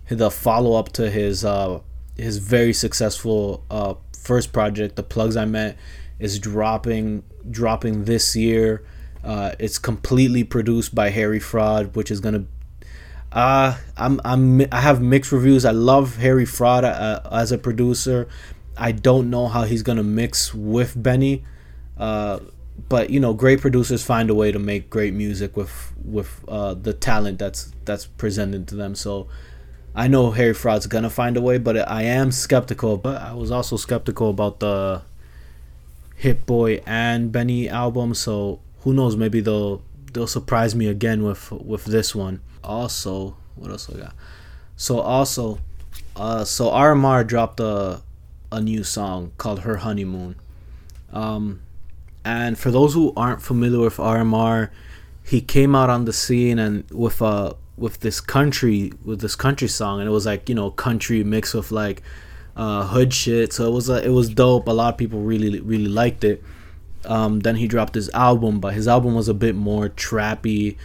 the 0.10 0.32
follow 0.32 0.74
up 0.74 0.92
to 0.94 1.10
his 1.10 1.46
uh 1.46 1.82
his 2.18 2.38
very 2.38 2.74
successful 2.74 3.64
uh 3.70 3.96
first 4.18 4.52
project, 4.52 4.96
the 4.96 5.04
plugs 5.04 5.38
I 5.38 5.46
met, 5.46 5.78
is 6.20 6.40
dropping 6.40 7.24
dropping 7.50 8.06
this 8.06 8.36
year. 8.36 8.84
Uh, 9.26 9.54
it's 9.58 9.80
completely 9.80 10.44
produced 10.44 10.94
by 10.94 11.10
Harry 11.10 11.40
Fraud, 11.40 11.96
which 11.96 12.12
is 12.12 12.20
gonna. 12.20 12.46
Uh, 13.32 13.76
I'm 13.98 14.22
I'm 14.24 14.62
I 14.72 14.82
have 14.82 15.02
mixed 15.02 15.32
reviews. 15.32 15.66
I 15.66 15.72
love 15.72 16.18
Harry 16.18 16.46
Fraud 16.46 16.84
uh, 16.84 17.22
as 17.32 17.52
a 17.52 17.58
producer. 17.58 18.28
I 18.78 18.92
don't 18.92 19.32
know 19.32 19.48
how 19.48 19.64
he's 19.64 19.82
gonna 19.82 20.04
mix 20.04 20.54
with 20.54 21.02
Benny, 21.02 21.44
uh, 21.98 22.40
but 22.88 23.10
you 23.10 23.20
know, 23.20 23.34
great 23.34 23.62
producers 23.62 24.04
find 24.04 24.30
a 24.30 24.36
way 24.36 24.52
to 24.52 24.60
make 24.60 24.92
great 24.92 25.16
music 25.16 25.58
with 25.58 25.92
with 26.04 26.46
uh, 26.48 26.76
the 26.76 26.94
talent 26.94 27.40
that's 27.40 27.74
that's 27.84 28.06
presented 28.06 28.68
to 28.68 28.76
them. 28.76 28.94
So 28.94 29.28
I 29.96 30.08
know 30.08 30.32
Harry 30.32 30.54
Fraud's 30.54 30.86
gonna 30.86 31.10
find 31.10 31.36
a 31.36 31.42
way, 31.42 31.58
but 31.58 31.90
I 31.90 32.04
am 32.04 32.32
skeptical. 32.32 32.98
But 32.98 33.20
I 33.24 33.34
was 33.34 33.50
also 33.50 33.76
skeptical 33.76 34.30
about 34.30 34.60
the 34.60 35.02
Hit 36.16 36.46
Boy 36.46 36.84
and 36.86 37.32
Benny 37.32 37.68
album. 37.68 38.14
So 38.14 38.60
who 38.86 38.94
knows? 38.94 39.18
Maybe 39.18 39.42
they'll 39.42 39.82
they'll 40.14 40.28
surprise 40.28 40.76
me 40.76 40.88
again 40.88 41.24
with 41.24 41.52
with 41.52 41.86
this 41.86 42.16
one. 42.16 42.40
Also, 42.64 43.36
what 43.56 43.72
else 43.72 43.90
I 43.90 43.98
got? 43.98 44.16
So 44.78 45.00
also, 45.00 45.60
uh, 46.16 46.46
so 46.46 46.70
RMR 46.70 47.26
dropped 47.26 47.60
a 47.60 48.02
a 48.52 48.62
new 48.62 48.84
song 48.84 49.32
called 49.38 49.62
Her 49.62 49.78
Honeymoon. 49.78 50.36
Um, 51.12 51.62
and 52.24 52.60
for 52.60 52.70
those 52.70 52.94
who 52.94 53.12
aren't 53.18 53.42
familiar 53.42 53.80
with 53.80 53.98
RMR, 53.98 54.70
he 55.24 55.42
came 55.42 55.76
out 55.76 55.90
on 55.90 56.06
the 56.06 56.14
scene 56.14 56.60
and 56.60 56.90
with 56.92 57.22
a 57.22 57.56
with 57.78 58.02
this 58.02 58.22
country 58.22 58.94
with 59.04 59.20
this 59.20 59.36
country 59.36 59.68
song, 59.68 60.00
and 60.00 60.08
it 60.08 60.12
was 60.12 60.28
like 60.28 60.48
you 60.48 60.54
know 60.54 60.70
country 60.70 61.24
mixed 61.24 61.56
with 61.56 61.72
like 61.72 62.04
uh, 62.56 62.86
hood 62.86 63.16
shit. 63.16 63.52
So 63.52 63.66
it 63.66 63.72
was 63.72 63.90
uh, 63.90 64.02
it 64.04 64.12
was 64.12 64.30
dope. 64.30 64.68
A 64.68 64.72
lot 64.72 64.94
of 64.94 64.98
people 65.00 65.22
really 65.22 65.60
really 65.60 65.88
liked 65.88 66.24
it. 66.24 66.44
Um, 67.06 67.40
then 67.42 67.56
he 67.56 67.68
dropped 67.68 67.96
his 67.96 68.10
album, 68.10 68.60
but 68.60 68.74
his 68.74 68.88
album 68.88 69.16
was 69.16 69.28
a 69.28 69.34
bit 69.34 69.56
more 69.56 69.90
trappy. 69.90 70.78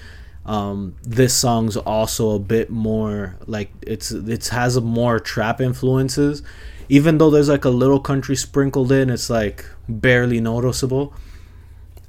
Um, 0.47 0.97
this 1.03 1.35
song's 1.35 1.77
also 1.77 2.31
a 2.31 2.39
bit 2.39 2.71
more 2.71 3.37
like 3.47 3.71
it's 3.83 4.11
it 4.11 4.49
has 4.49 4.77
a 4.77 4.81
more 4.81 5.21
trap 5.21 5.61
influences, 5.61 6.43
even 6.89 7.19
though 7.19 7.31
there's 7.31 7.49
like 7.49 7.65
a 7.65 7.71
little 7.71 8.01
country 8.01 8.37
sprinkled 8.37 8.91
in. 8.91 9.11
It's 9.11 9.31
like 9.31 9.65
barely 9.89 10.41
noticeable. 10.41 11.15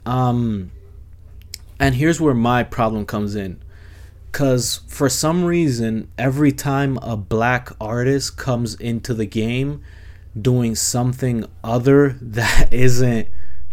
Um, 0.05 0.71
and 1.79 1.95
here's 1.95 2.21
where 2.21 2.33
my 2.33 2.63
problem 2.63 3.05
comes 3.05 3.35
in, 3.35 3.61
cause 4.31 4.81
for 4.87 5.09
some 5.09 5.43
reason 5.43 6.09
every 6.17 6.51
time 6.51 6.97
a 6.99 7.17
black 7.17 7.69
artist 7.79 8.37
comes 8.37 8.75
into 8.75 9.13
the 9.13 9.25
game, 9.25 9.83
doing 10.39 10.75
something 10.75 11.45
other 11.63 12.09
that 12.21 12.73
isn't 12.73 13.27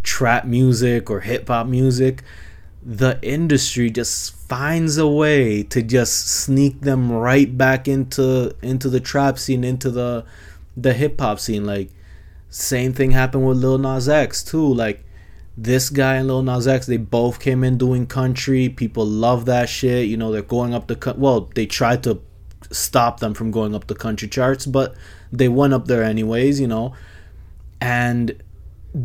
trap 0.09 0.47
music 0.47 1.11
or 1.11 1.21
hip 1.21 1.49
hop 1.49 1.67
music, 1.67 2.23
the 2.83 3.19
industry 3.21 3.91
just 3.91 4.35
finds 4.49 4.97
a 4.97 5.07
way 5.07 5.62
to 5.62 5.83
just 5.83 6.27
sneak 6.27 6.81
them 6.81 7.12
right 7.12 7.59
back 7.59 7.87
into 7.87 8.57
into 8.62 8.88
the 8.88 9.00
trap 9.00 9.38
scene, 9.38 9.62
into 9.65 9.91
the 9.91 10.25
the 10.75 10.95
hip 10.95 11.21
hop 11.21 11.38
scene. 11.38 11.67
Like 11.67 11.91
same 12.49 12.95
thing 12.95 13.11
happened 13.11 13.47
with 13.47 13.59
Lil 13.59 13.77
Nas 13.77 14.09
X 14.09 14.43
too. 14.43 14.67
Like 14.67 15.05
this 15.59 15.91
guy 15.91 16.15
and 16.15 16.27
Lil 16.27 16.43
Nas 16.43 16.67
X, 16.67 16.87
they 16.87 16.97
both 16.97 17.38
came 17.38 17.62
in 17.62 17.77
doing 17.77 18.07
country. 18.07 18.71
People 18.71 19.05
love 19.05 19.45
that 19.45 19.69
shit. 19.69 20.09
You 20.09 20.17
know, 20.17 20.33
they're 20.33 20.41
going 20.41 20.73
up 20.73 20.87
the 20.87 21.15
well, 21.19 21.50
they 21.55 21.67
tried 21.67 22.03
to 22.05 22.23
stop 22.71 23.21
them 23.21 23.35
from 23.35 23.50
going 23.50 23.75
up 23.75 23.88
the 23.88 23.95
country 23.95 24.29
charts, 24.29 24.65
but 24.65 24.95
they 25.31 25.49
went 25.49 25.75
up 25.75 25.85
there 25.87 26.03
anyways. 26.03 26.59
You 26.59 26.69
know, 26.69 26.95
and 27.83 28.43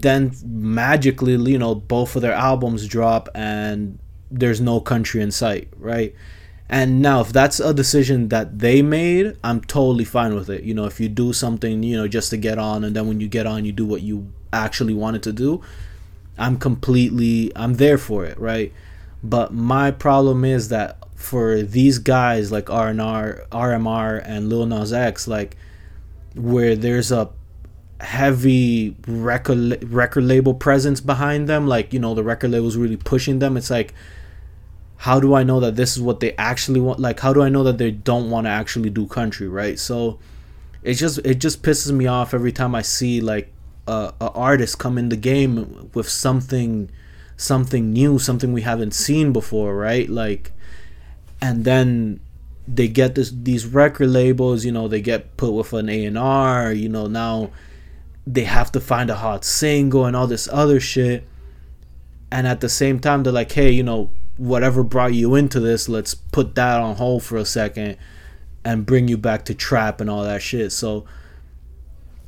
then 0.02 0.34
magically, 0.46 1.34
you 1.34 1.58
know, 1.58 1.76
both 1.76 2.16
of 2.16 2.22
their 2.22 2.34
albums 2.34 2.88
drop 2.88 3.30
and 3.36 4.00
there's 4.32 4.60
no 4.60 4.80
country 4.80 5.22
in 5.22 5.32
sight, 5.32 5.70
right? 5.78 6.16
And 6.70 7.02
now, 7.02 7.22
if 7.22 7.32
that's 7.32 7.60
a 7.60 7.74
decision 7.74 8.30
that 8.30 8.60
they 8.60 8.82
made, 8.82 9.38
I'm 9.44 9.62
totally 9.62 10.06
fine 10.06 10.34
with 10.34 10.50
it. 10.50 10.64
You 10.64 10.74
know, 10.74 10.86
if 10.86 11.00
you 11.00 11.08
do 11.08 11.32
something, 11.32 11.84
you 11.84 11.98
know, 11.98 12.08
just 12.08 12.32
to 12.32 12.38
get 12.38 12.58
on, 12.58 12.84
and 12.84 12.96
then 12.96 13.08
when 13.08 13.20
you 13.20 13.28
get 13.28 13.46
on, 13.46 13.66
you 13.66 13.72
do 13.72 13.86
what 13.86 14.02
you 14.02 14.32
actually 14.52 14.94
wanted 14.94 15.22
to 15.24 15.34
do, 15.34 15.62
I'm 16.38 16.58
completely, 16.58 17.52
I'm 17.56 17.76
there 17.76 17.98
for 18.00 18.26
it, 18.26 18.40
right? 18.40 18.74
But 19.22 19.54
my 19.54 19.92
problem 19.92 20.44
is 20.44 20.70
that 20.70 20.98
for 21.16 21.62
these 21.62 22.00
guys 22.00 22.52
like 22.52 22.70
R&R, 22.70 23.46
RMR, 23.52 24.24
and 24.26 24.50
Lil 24.50 24.66
Nas 24.66 24.92
X, 24.92 25.28
like, 25.28 25.56
where 26.34 26.76
there's 26.76 27.12
a 27.12 27.30
heavy 28.02 28.96
record 29.08 29.84
record 29.90 30.24
label 30.24 30.54
presence 30.54 31.00
behind 31.00 31.48
them 31.48 31.68
like 31.68 31.94
you 31.94 32.00
know 32.00 32.14
the 32.14 32.24
record 32.24 32.52
label's 32.52 32.76
really 32.78 32.98
pushing 32.98 33.40
them. 33.40 33.58
It's 33.58 33.70
like 33.70 33.94
how 34.98 35.20
do 35.20 35.34
i 35.34 35.44
know 35.44 35.60
that 35.60 35.76
this 35.76 35.98
is 35.98 36.02
what 36.02 36.20
they 36.20 36.34
actually 36.38 36.80
want? 36.80 37.00
Like 37.00 37.20
how 37.20 37.34
do 37.34 37.42
i 37.42 37.50
know 37.50 37.64
that 37.64 37.78
they 37.78 37.92
don't 37.92 38.30
want 38.30 38.46
to 38.46 38.52
actually 38.52 38.90
do 38.90 39.08
country 39.08 39.48
right? 39.48 39.78
So 39.80 40.20
it 40.82 40.96
just 40.96 41.20
it 41.20 41.36
just 41.36 41.64
pisses 41.64 41.92
me 41.92 42.08
off 42.08 42.34
every 42.34 42.52
time 42.52 42.76
i 42.76 42.82
see 42.82 43.22
like 43.22 43.52
a, 43.88 44.14
a 44.20 44.30
artist 44.32 44.80
come 44.80 44.98
in 44.98 45.10
the 45.10 45.16
game 45.16 45.90
with 45.94 46.10
something 46.10 46.90
something 47.38 47.92
new 47.92 48.20
something 48.20 48.54
we 48.54 48.62
haven't 48.62 48.94
seen 48.94 49.34
before 49.34 49.76
right? 49.76 50.10
Like 50.10 50.52
and 51.42 51.66
then 51.66 52.20
they 52.68 52.88
get 52.88 53.16
this 53.16 53.32
these 53.32 53.66
record 53.66 54.08
labels 54.08 54.64
you 54.64 54.72
know 54.72 54.88
they 54.88 55.02
get 55.02 55.36
put 55.36 55.52
with 55.52 55.74
an 55.74 55.90
a&r 55.90 56.72
you 56.72 56.88
know 56.88 57.08
now 57.08 57.50
they 58.26 58.44
have 58.44 58.72
to 58.72 58.80
find 58.80 59.10
a 59.10 59.16
hot 59.16 59.44
single 59.44 60.06
and 60.06 60.16
all 60.16 60.28
this 60.28 60.48
other 60.52 60.80
shit. 60.80 61.28
And 62.32 62.48
at 62.48 62.62
the 62.62 62.70
same 62.70 63.00
time, 63.00 63.24
they're 63.24 63.34
like, 63.34 63.52
hey, 63.52 63.72
you 63.72 63.84
know, 63.84 64.10
whatever 64.38 64.84
brought 64.84 65.14
you 65.14 65.36
into 65.36 65.60
this, 65.60 65.88
let's 65.88 66.16
put 66.16 66.56
that 66.56 66.80
on 66.80 66.96
hold 66.96 67.24
for 67.24 67.38
a 67.38 67.46
second 67.46 67.98
and 68.66 68.86
bring 68.86 69.08
you 69.08 69.18
back 69.18 69.46
to 69.46 69.54
trap 69.54 70.02
and 70.02 70.10
all 70.10 70.24
that 70.24 70.42
shit. 70.42 70.72
So, 70.72 71.06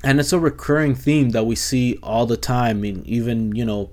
and 0.03 0.19
it's 0.19 0.33
a 0.33 0.39
recurring 0.39 0.93
theme 0.95 1.29
that 1.29 1.45
we 1.45 1.55
see 1.55 1.97
all 2.03 2.25
the 2.25 2.37
time. 2.37 2.77
I 2.77 2.79
mean, 2.81 3.03
even, 3.05 3.55
you 3.55 3.65
know, 3.65 3.89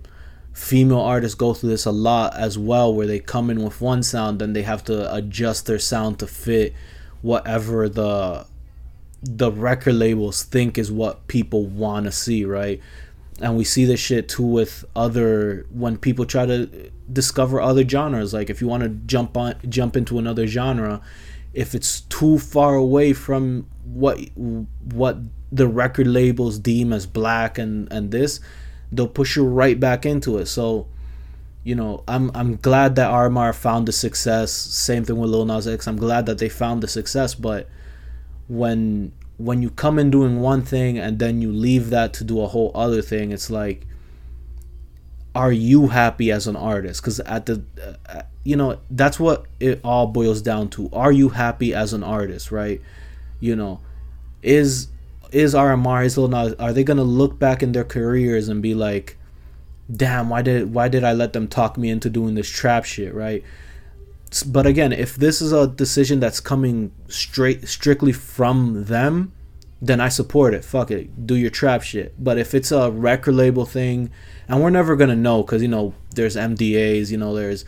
female 0.52 1.00
artists 1.00 1.35
go 1.35 1.54
through 1.54 1.71
this 1.71 1.87
a 1.87 1.92
lot 1.92 2.37
as 2.37 2.59
well, 2.59 2.92
where 2.92 3.06
they 3.06 3.18
come 3.18 3.49
in 3.49 3.62
with 3.62 3.80
one 3.80 4.02
sound, 4.02 4.38
then 4.38 4.52
they 4.52 4.62
have 4.62 4.85
to 4.85 5.14
adjust 5.14 5.66
their 5.66 5.78
sound 5.78 6.18
to 6.18 6.26
fit 6.26 6.75
whatever 7.23 7.88
the 7.88 8.47
the 9.23 9.50
record 9.50 9.95
labels 9.95 10.43
think 10.43 10.79
is 10.79 10.91
what 10.91 11.26
people 11.29 11.67
want 11.67 12.07
to 12.07 12.12
see, 12.12 12.45
right? 12.45 12.81
and 13.41 13.57
we 13.57 13.64
see 13.64 13.87
this 13.87 13.99
shit 13.99 14.29
too 14.29 14.45
with 14.45 14.85
other 14.95 15.67
when 15.71 15.97
people 15.97 16.25
try 16.26 16.45
to 16.45 16.67
discover 17.11 17.61
other 17.61 17.87
genres 17.88 18.33
like 18.35 18.50
if 18.50 18.61
you 18.61 18.69
want 18.69 18.83
to 18.83 18.91
jump 18.91 19.37
on 19.37 19.55
jump 19.69 19.97
into 19.97 20.19
another 20.19 20.47
genre 20.47 21.00
if 21.52 21.75
it's 21.75 22.02
too 22.02 22.38
far 22.38 22.75
away 22.75 23.12
from 23.12 23.67
what 23.85 24.19
what 24.35 25.19
the 25.50 25.67
record 25.67 26.07
labels 26.07 26.59
deem 26.59 26.93
as 26.93 27.07
black 27.07 27.59
and 27.59 27.91
and 27.93 28.11
this 28.11 28.41
they'll 28.91 29.09
push 29.09 29.37
you 29.37 29.45
right 29.45 29.79
back 29.79 30.05
into 30.05 30.38
it. 30.38 30.47
So 30.47 30.87
you 31.64 31.76
know 31.76 32.02
i'm 32.09 32.31
i'm 32.35 32.57
glad 32.57 32.97
that 32.97 33.11
RMR 33.11 33.55
found 33.55 33.87
the 33.87 33.93
success. 33.93 34.52
Same 34.52 35.05
thing 35.05 35.19
with 35.19 35.31
Lil 35.31 35.45
Nas 35.45 35.69
X. 35.69 35.87
I'm 35.87 35.97
glad 35.97 36.26
that 36.26 36.38
they 36.38 36.49
found 36.49 36.83
the 36.83 36.88
success 36.88 37.35
but 37.35 37.69
when 38.49 39.13
when 39.39 39.63
you 39.63 39.71
come 39.71 39.99
in 39.99 40.11
doing 40.11 40.41
one 40.41 40.63
thing 40.63 40.99
and 40.99 41.19
then 41.19 41.41
you 41.41 41.51
leave 41.51 41.91
that 41.91 42.13
to 42.15 42.25
do 42.25 42.41
a 42.41 42.47
whole 42.47 42.71
other 42.75 43.03
thing, 43.03 43.33
it's 43.33 43.51
like, 43.51 43.87
are 45.35 45.53
you 45.53 45.89
happy 45.89 46.31
as 46.31 46.47
an 46.47 46.55
artist? 46.55 47.03
Because 47.03 47.19
at 47.21 47.47
the, 47.47 47.63
uh, 48.09 48.23
you 48.45 48.55
know, 48.55 48.79
that's 48.91 49.19
what 49.19 49.47
it 49.59 49.81
all 49.83 50.07
boils 50.07 50.43
down 50.43 50.69
to. 50.71 50.89
Are 50.93 51.11
you 51.11 51.31
happy 51.31 51.75
as 51.75 51.93
an 51.93 52.05
artist, 52.05 52.53
right? 52.53 52.81
You 53.41 53.57
know, 53.57 53.81
is 54.43 54.89
is 55.33 55.55
RMR 55.55 56.05
is 56.05 56.19
Lil 56.19 56.55
are 56.61 56.73
they 56.73 56.85
gonna 56.85 57.03
look 57.03 57.39
back 57.39 57.63
in 57.63 57.73
their 57.73 57.85
careers 57.85 58.49
and 58.49 58.63
be 58.63 58.75
like, 58.75 59.17
damn, 59.95 60.29
why 60.29 60.43
did 60.43 60.73
why 60.75 60.89
did 60.89 61.03
I 61.05 61.13
let 61.13 61.33
them 61.33 61.49
talk 61.49 61.77
me 61.77 61.89
into 61.89 62.11
doing 62.11 62.35
this 62.35 62.49
trap 62.49 62.85
shit, 62.85 63.15
right? 63.15 63.43
But 64.41 64.67
again, 64.67 64.93
if 64.93 65.17
this 65.17 65.43
is 65.43 65.53
a 65.53 65.67
decision 65.67 66.21
that's 66.21 66.41
coming 66.41 66.93
straight 67.09 67.69
strictly 67.69 68.12
from 68.12 68.85
them, 68.85 69.33
then 69.83 70.01
I 70.01 70.09
support 70.09 70.55
it. 70.55 70.65
Fuck 70.65 70.93
it, 70.93 71.27
do 71.27 71.35
your 71.35 71.51
trap 71.51 71.83
shit. 71.83 72.15
But 72.23 72.39
if 72.39 72.55
it's 72.55 72.71
a 72.71 72.91
record 72.91 73.35
label 73.35 73.67
thing, 73.67 74.11
and 74.49 74.62
we're 74.62 74.71
never 74.71 74.95
gonna 74.95 75.17
know 75.17 75.43
because 75.43 75.61
you 75.61 75.69
know 75.69 75.93
there's 76.15 76.37
NDAs, 76.37 77.11
you 77.11 77.19
know 77.19 77.35
there's 77.35 77.65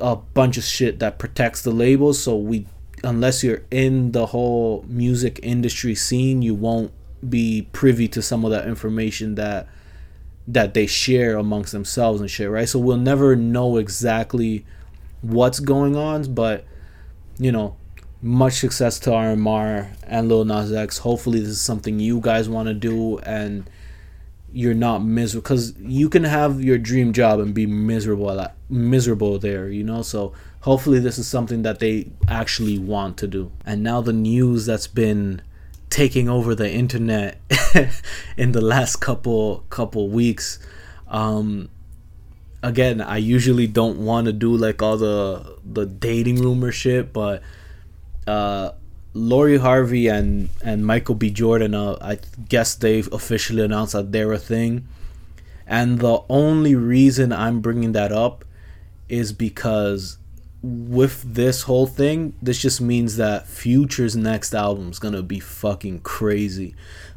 a 0.00 0.16
bunch 0.16 0.56
of 0.56 0.64
shit 0.64 0.98
that 0.98 1.18
protects 1.18 1.62
the 1.62 1.70
labels. 1.70 2.20
So 2.20 2.36
we, 2.36 2.66
unless 3.04 3.44
you're 3.44 3.62
in 3.70 4.12
the 4.12 4.26
whole 4.26 4.84
music 4.88 5.38
industry 5.42 5.94
scene, 5.94 6.42
you 6.42 6.54
won't 6.54 6.92
be 7.28 7.68
privy 7.72 8.08
to 8.08 8.20
some 8.20 8.44
of 8.44 8.50
that 8.50 8.66
information 8.66 9.36
that 9.36 9.68
that 10.48 10.74
they 10.74 10.86
share 10.86 11.36
amongst 11.36 11.70
themselves 11.70 12.20
and 12.20 12.28
shit, 12.28 12.50
right? 12.50 12.68
So 12.68 12.80
we'll 12.80 12.96
never 12.96 13.36
know 13.36 13.76
exactly 13.76 14.64
what's 15.22 15.60
going 15.60 15.96
on, 15.96 16.34
but 16.34 16.64
you 17.38 17.50
know, 17.50 17.76
much 18.20 18.54
success 18.54 19.00
to 19.00 19.10
RMR 19.10 19.96
and 20.06 20.28
Lil 20.28 20.44
Nas 20.44 20.72
X. 20.72 20.98
Hopefully, 20.98 21.40
this 21.40 21.48
is 21.48 21.60
something 21.60 21.98
you 21.98 22.20
guys 22.20 22.48
want 22.48 22.68
to 22.68 22.74
do 22.74 23.18
and 23.18 23.68
you're 24.52 24.74
not 24.74 24.98
miserable 24.98 25.42
because 25.42 25.74
you 25.78 26.08
can 26.10 26.24
have 26.24 26.62
your 26.62 26.76
dream 26.76 27.12
job 27.12 27.40
and 27.40 27.54
be 27.54 27.66
miserable 27.66 28.38
at, 28.38 28.54
miserable 28.68 29.38
there, 29.38 29.68
you 29.68 29.82
know. 29.82 30.02
So 30.02 30.32
hopefully, 30.60 31.00
this 31.00 31.18
is 31.18 31.26
something 31.26 31.62
that 31.62 31.80
they 31.80 32.10
actually 32.28 32.78
want 32.78 33.16
to 33.18 33.26
do. 33.26 33.50
And 33.64 33.82
now 33.82 34.00
the 34.00 34.12
news 34.12 34.66
that's 34.66 34.86
been 34.86 35.42
taking 35.90 36.28
over 36.28 36.54
the 36.54 36.70
internet 36.70 37.38
in 38.36 38.52
the 38.52 38.60
last 38.60 38.96
couple 38.96 39.64
couple 39.68 40.08
weeks. 40.08 40.58
Um, 41.08 41.68
again, 42.62 43.00
I 43.00 43.16
usually 43.18 43.66
don't 43.66 43.98
want 43.98 44.26
to 44.26 44.32
do 44.32 44.56
like 44.56 44.82
all 44.82 44.96
the 44.96 45.56
the 45.64 45.86
dating 45.86 46.36
rumor 46.36 46.72
shit, 46.72 47.12
but 47.12 47.42
uh, 48.26 48.72
Lori 49.14 49.58
Harvey 49.58 50.08
and 50.08 50.48
and 50.64 50.86
Michael 50.86 51.14
B. 51.14 51.30
Jordan, 51.30 51.74
uh, 51.74 51.98
I 52.00 52.18
guess 52.48 52.74
they've 52.74 53.12
officially 53.12 53.62
announced 53.62 53.92
that 53.92 54.12
they're 54.12 54.32
a 54.32 54.38
thing. 54.38 54.86
And 55.66 56.00
the 56.00 56.22
only 56.28 56.74
reason 56.74 57.32
I'm 57.32 57.60
bringing 57.60 57.92
that 57.92 58.12
up 58.12 58.44
is 59.08 59.32
because 59.32 60.18
with 60.62 61.22
this 61.34 61.62
whole 61.62 61.86
thing, 61.86 62.34
this 62.42 62.60
just 62.60 62.80
means 62.80 63.16
that 63.16 63.48
Future's 63.48 64.14
next 64.14 64.54
album 64.54 64.90
is 64.90 64.98
gonna 64.98 65.22
be 65.22 65.40
fucking 65.40 66.00
crazy. 66.00 66.74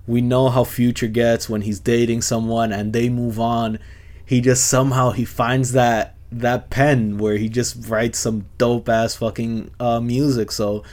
We 0.08 0.22
know 0.22 0.50
how 0.50 0.64
Future 0.64 1.08
gets 1.08 1.50
when 1.50 1.62
he's 1.62 1.80
dating 1.80 2.22
someone 2.22 2.72
and 2.72 2.94
they 2.94 3.10
move 3.10 3.40
on 3.40 3.80
he 4.26 4.42
just 4.42 4.66
somehow 4.68 5.12
he 5.12 5.26
finds 5.26 5.72
that 5.74 6.16
that 6.32 6.70
pen 6.70 7.18
where 7.18 7.38
he 7.38 7.48
just 7.48 7.88
writes 7.88 8.20
some 8.20 8.46
dope 8.58 8.90
ass 8.90 9.16
fucking 9.16 9.72
uh, 9.80 10.00
music. 10.00 10.52
So, 10.52 10.84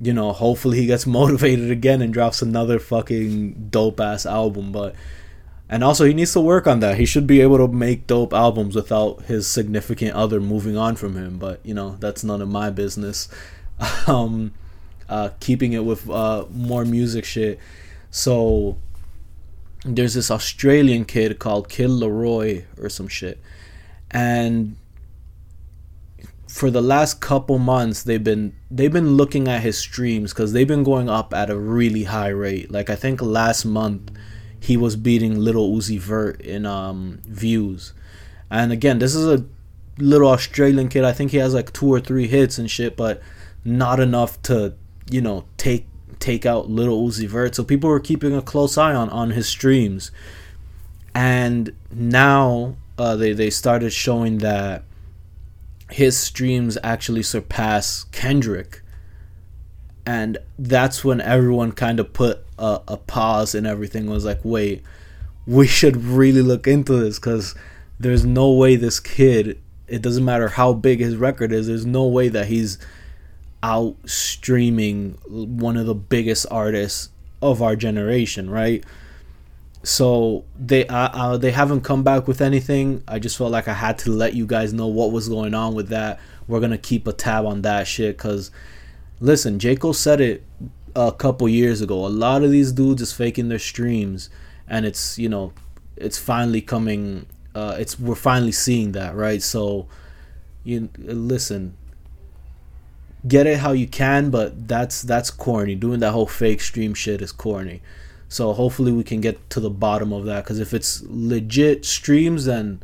you 0.00 0.12
know, 0.12 0.32
hopefully 0.32 0.78
he 0.78 0.86
gets 0.86 1.06
motivated 1.18 1.70
again 1.70 2.02
and 2.02 2.12
drops 2.12 2.42
another 2.42 2.78
fucking 2.78 3.68
dope 3.70 4.00
ass 4.00 4.26
album. 4.26 4.72
But 4.72 4.94
and 5.68 5.82
also 5.84 6.04
he 6.04 6.14
needs 6.14 6.32
to 6.32 6.40
work 6.40 6.66
on 6.66 6.80
that. 6.80 6.96
He 6.96 7.06
should 7.06 7.26
be 7.26 7.40
able 7.40 7.58
to 7.58 7.68
make 7.68 8.06
dope 8.06 8.32
albums 8.32 8.74
without 8.74 9.22
his 9.22 9.46
significant 9.46 10.14
other 10.14 10.40
moving 10.40 10.76
on 10.76 10.96
from 10.96 11.16
him. 11.16 11.38
But 11.38 11.60
you 11.64 11.74
know, 11.74 11.96
that's 12.00 12.24
none 12.24 12.42
of 12.42 12.48
my 12.48 12.70
business. 12.70 13.28
um, 14.06 14.52
uh, 15.08 15.30
keeping 15.38 15.72
it 15.72 15.84
with 15.84 16.08
uh, 16.08 16.46
more 16.50 16.84
music 16.84 17.24
shit. 17.24 17.60
So 18.10 18.78
there's 19.86 20.14
this 20.14 20.30
Australian 20.30 21.04
kid 21.04 21.38
called 21.38 21.68
Kid 21.68 21.90
LAROI 21.90 22.64
or 22.78 22.88
some 22.88 23.08
shit. 23.08 23.40
And 24.10 24.76
for 26.48 26.70
the 26.70 26.80
last 26.80 27.20
couple 27.20 27.58
months 27.58 28.02
they've 28.04 28.24
been 28.24 28.54
they've 28.70 28.92
been 28.92 29.16
looking 29.16 29.46
at 29.46 29.60
his 29.60 29.76
streams 29.76 30.32
cuz 30.32 30.52
they've 30.52 30.68
been 30.68 30.84
going 30.84 31.08
up 31.08 31.34
at 31.34 31.50
a 31.50 31.58
really 31.58 32.04
high 32.04 32.28
rate. 32.28 32.70
Like 32.70 32.90
I 32.90 32.96
think 32.96 33.20
last 33.20 33.64
month 33.64 34.10
he 34.58 34.76
was 34.76 34.96
beating 34.96 35.38
Lil 35.38 35.70
Uzi 35.70 35.98
Vert 35.98 36.40
in 36.40 36.66
um 36.66 37.20
views. 37.28 37.92
And 38.50 38.72
again, 38.72 38.98
this 38.98 39.14
is 39.14 39.26
a 39.26 39.44
little 39.98 40.28
Australian 40.28 40.88
kid. 40.88 41.04
I 41.04 41.12
think 41.12 41.30
he 41.30 41.38
has 41.38 41.54
like 41.54 41.72
two 41.72 41.92
or 41.92 42.00
three 42.00 42.26
hits 42.26 42.58
and 42.58 42.70
shit, 42.70 42.96
but 42.96 43.22
not 43.64 44.00
enough 44.00 44.40
to, 44.42 44.74
you 45.10 45.20
know, 45.20 45.44
take 45.56 45.86
take 46.18 46.46
out 46.46 46.70
Lil 46.70 47.02
Uzi 47.02 47.26
Vert. 47.26 47.54
So 47.54 47.64
people 47.64 47.90
were 47.90 48.00
keeping 48.00 48.34
a 48.34 48.42
close 48.42 48.76
eye 48.78 48.94
on 48.94 49.08
on 49.10 49.30
his 49.30 49.48
streams, 49.48 50.10
and 51.14 51.74
now 51.90 52.76
uh, 52.98 53.16
they 53.16 53.32
they 53.32 53.50
started 53.50 53.92
showing 53.92 54.38
that 54.38 54.84
his 55.90 56.16
streams 56.16 56.76
actually 56.82 57.22
surpass 57.22 58.04
Kendrick, 58.12 58.82
and 60.04 60.38
that's 60.58 61.04
when 61.04 61.20
everyone 61.20 61.72
kind 61.72 62.00
of 62.00 62.12
put 62.12 62.44
a, 62.58 62.80
a 62.88 62.96
pause 62.96 63.54
and 63.54 63.66
everything 63.66 64.06
was 64.06 64.24
like, 64.24 64.40
wait, 64.42 64.82
we 65.46 65.66
should 65.66 65.96
really 65.96 66.42
look 66.42 66.66
into 66.66 66.94
this 66.94 67.18
because 67.18 67.54
there's 67.98 68.24
no 68.24 68.52
way 68.52 68.76
this 68.76 69.00
kid. 69.00 69.60
It 69.88 70.02
doesn't 70.02 70.24
matter 70.24 70.48
how 70.48 70.72
big 70.72 71.00
his 71.00 71.16
record 71.16 71.52
is. 71.52 71.68
There's 71.68 71.86
no 71.86 72.06
way 72.06 72.28
that 72.28 72.46
he's 72.46 72.78
out 73.62 73.96
streaming 74.04 75.18
one 75.26 75.76
of 75.76 75.86
the 75.86 75.94
biggest 75.94 76.46
artists 76.50 77.10
of 77.42 77.62
our 77.62 77.76
generation, 77.76 78.50
right? 78.50 78.84
So 79.82 80.44
they 80.58 80.86
uh, 80.86 81.08
uh, 81.12 81.36
they 81.36 81.52
haven't 81.52 81.82
come 81.82 82.02
back 82.02 82.26
with 82.26 82.40
anything. 82.40 83.02
I 83.06 83.18
just 83.18 83.38
felt 83.38 83.52
like 83.52 83.68
I 83.68 83.72
had 83.74 83.98
to 83.98 84.10
let 84.10 84.34
you 84.34 84.46
guys 84.46 84.72
know 84.72 84.88
what 84.88 85.12
was 85.12 85.28
going 85.28 85.54
on 85.54 85.74
with 85.74 85.88
that. 85.90 86.18
We're 86.48 86.60
gonna 86.60 86.78
keep 86.78 87.06
a 87.06 87.12
tab 87.12 87.46
on 87.46 87.62
that 87.62 87.86
shit 87.86 88.16
because, 88.16 88.50
listen, 89.20 89.58
J 89.58 89.76
Cole 89.76 89.92
said 89.92 90.20
it 90.20 90.42
a 90.96 91.12
couple 91.12 91.48
years 91.48 91.80
ago. 91.80 92.04
A 92.04 92.08
lot 92.08 92.42
of 92.42 92.50
these 92.50 92.72
dudes 92.72 93.00
is 93.00 93.12
faking 93.12 93.48
their 93.48 93.60
streams, 93.60 94.28
and 94.66 94.84
it's 94.84 95.18
you 95.18 95.28
know, 95.28 95.52
it's 95.96 96.18
finally 96.18 96.62
coming. 96.62 97.26
Uh, 97.54 97.76
it's 97.78 97.98
we're 97.98 98.16
finally 98.16 98.52
seeing 98.52 98.92
that, 98.92 99.14
right? 99.14 99.42
So, 99.42 99.86
you 100.64 100.88
listen 100.98 101.76
get 103.26 103.46
it 103.46 103.58
how 103.58 103.72
you 103.72 103.86
can, 103.86 104.30
but 104.30 104.68
that's 104.68 105.02
that's 105.02 105.30
corny. 105.30 105.74
Doing 105.74 106.00
that 106.00 106.12
whole 106.12 106.26
fake 106.26 106.60
stream 106.60 106.94
shit 106.94 107.22
is 107.22 107.32
corny. 107.32 107.82
So 108.28 108.52
hopefully 108.52 108.92
we 108.92 109.04
can 109.04 109.20
get 109.20 109.48
to 109.50 109.60
the 109.60 109.70
bottom 109.70 110.12
of 110.12 110.24
that. 110.24 110.44
Because 110.44 110.58
if 110.58 110.74
it's 110.74 111.02
legit 111.06 111.84
streams, 111.84 112.44
then 112.44 112.82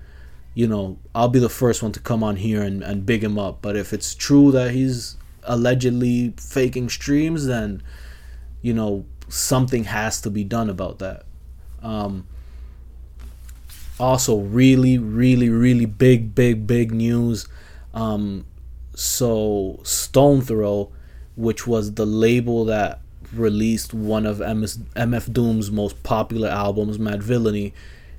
you 0.54 0.66
know 0.66 0.98
I'll 1.14 1.28
be 1.28 1.38
the 1.38 1.48
first 1.48 1.82
one 1.82 1.92
to 1.92 2.00
come 2.00 2.22
on 2.22 2.36
here 2.36 2.62
and, 2.62 2.82
and 2.82 3.06
big 3.06 3.24
him 3.24 3.38
up. 3.38 3.58
But 3.62 3.76
if 3.76 3.92
it's 3.92 4.14
true 4.14 4.52
that 4.52 4.72
he's 4.72 5.16
allegedly 5.44 6.34
faking 6.36 6.88
streams, 6.88 7.46
then 7.46 7.82
you 8.60 8.72
know 8.72 9.04
something 9.28 9.84
has 9.84 10.20
to 10.20 10.30
be 10.30 10.44
done 10.44 10.70
about 10.70 10.98
that. 10.98 11.24
Um, 11.82 12.26
also, 13.98 14.38
really, 14.38 14.98
really, 14.98 15.48
really 15.48 15.86
big, 15.86 16.34
big, 16.34 16.66
big 16.66 16.92
news. 16.92 17.46
Um, 17.94 18.46
so 19.02 19.80
Stones 19.82 20.46
Throw, 20.46 20.90
which 21.34 21.66
was 21.66 21.94
the 21.94 22.06
label 22.06 22.64
that 22.66 23.00
released 23.34 23.92
one 23.92 24.26
of 24.26 24.38
MS, 24.38 24.78
MF 24.94 25.32
Doom's 25.32 25.70
most 25.70 26.02
popular 26.04 26.48
albums, 26.48 26.98
Madvillainy, 26.98 27.72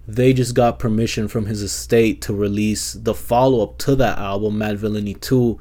they 0.08 0.34
just 0.34 0.54
got 0.54 0.80
permission 0.80 1.30
from 1.30 1.46
his 1.46 1.62
estate 1.62 2.22
to 2.24 2.34
release 2.34 2.94
the 2.94 3.14
follow 3.14 3.64
up 3.64 3.78
to 3.78 3.96
that 3.96 4.18
album, 4.18 4.58
Madvillainy 4.58 5.20
2. 5.22 5.58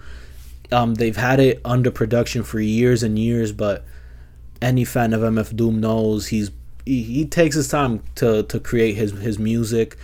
Um, 0.72 0.94
they've 0.94 1.16
had 1.16 1.38
it 1.38 1.61
under 1.64 1.92
production 1.92 2.42
for 2.42 2.58
years 2.58 3.04
and 3.04 3.16
years, 3.16 3.52
but 3.52 3.85
any 4.61 4.85
fan 4.85 5.12
of 5.12 5.20
MF 5.20 5.54
Doom 5.54 5.80
knows 5.80 6.28
he's 6.28 6.50
he, 6.85 7.04
he 7.04 7.24
takes 7.26 7.54
his 7.54 7.68
time 7.68 8.02
to 8.16 8.42
to 8.44 8.58
create 8.58 8.96
his 8.96 9.12
his 9.12 9.38
music, 9.38 9.96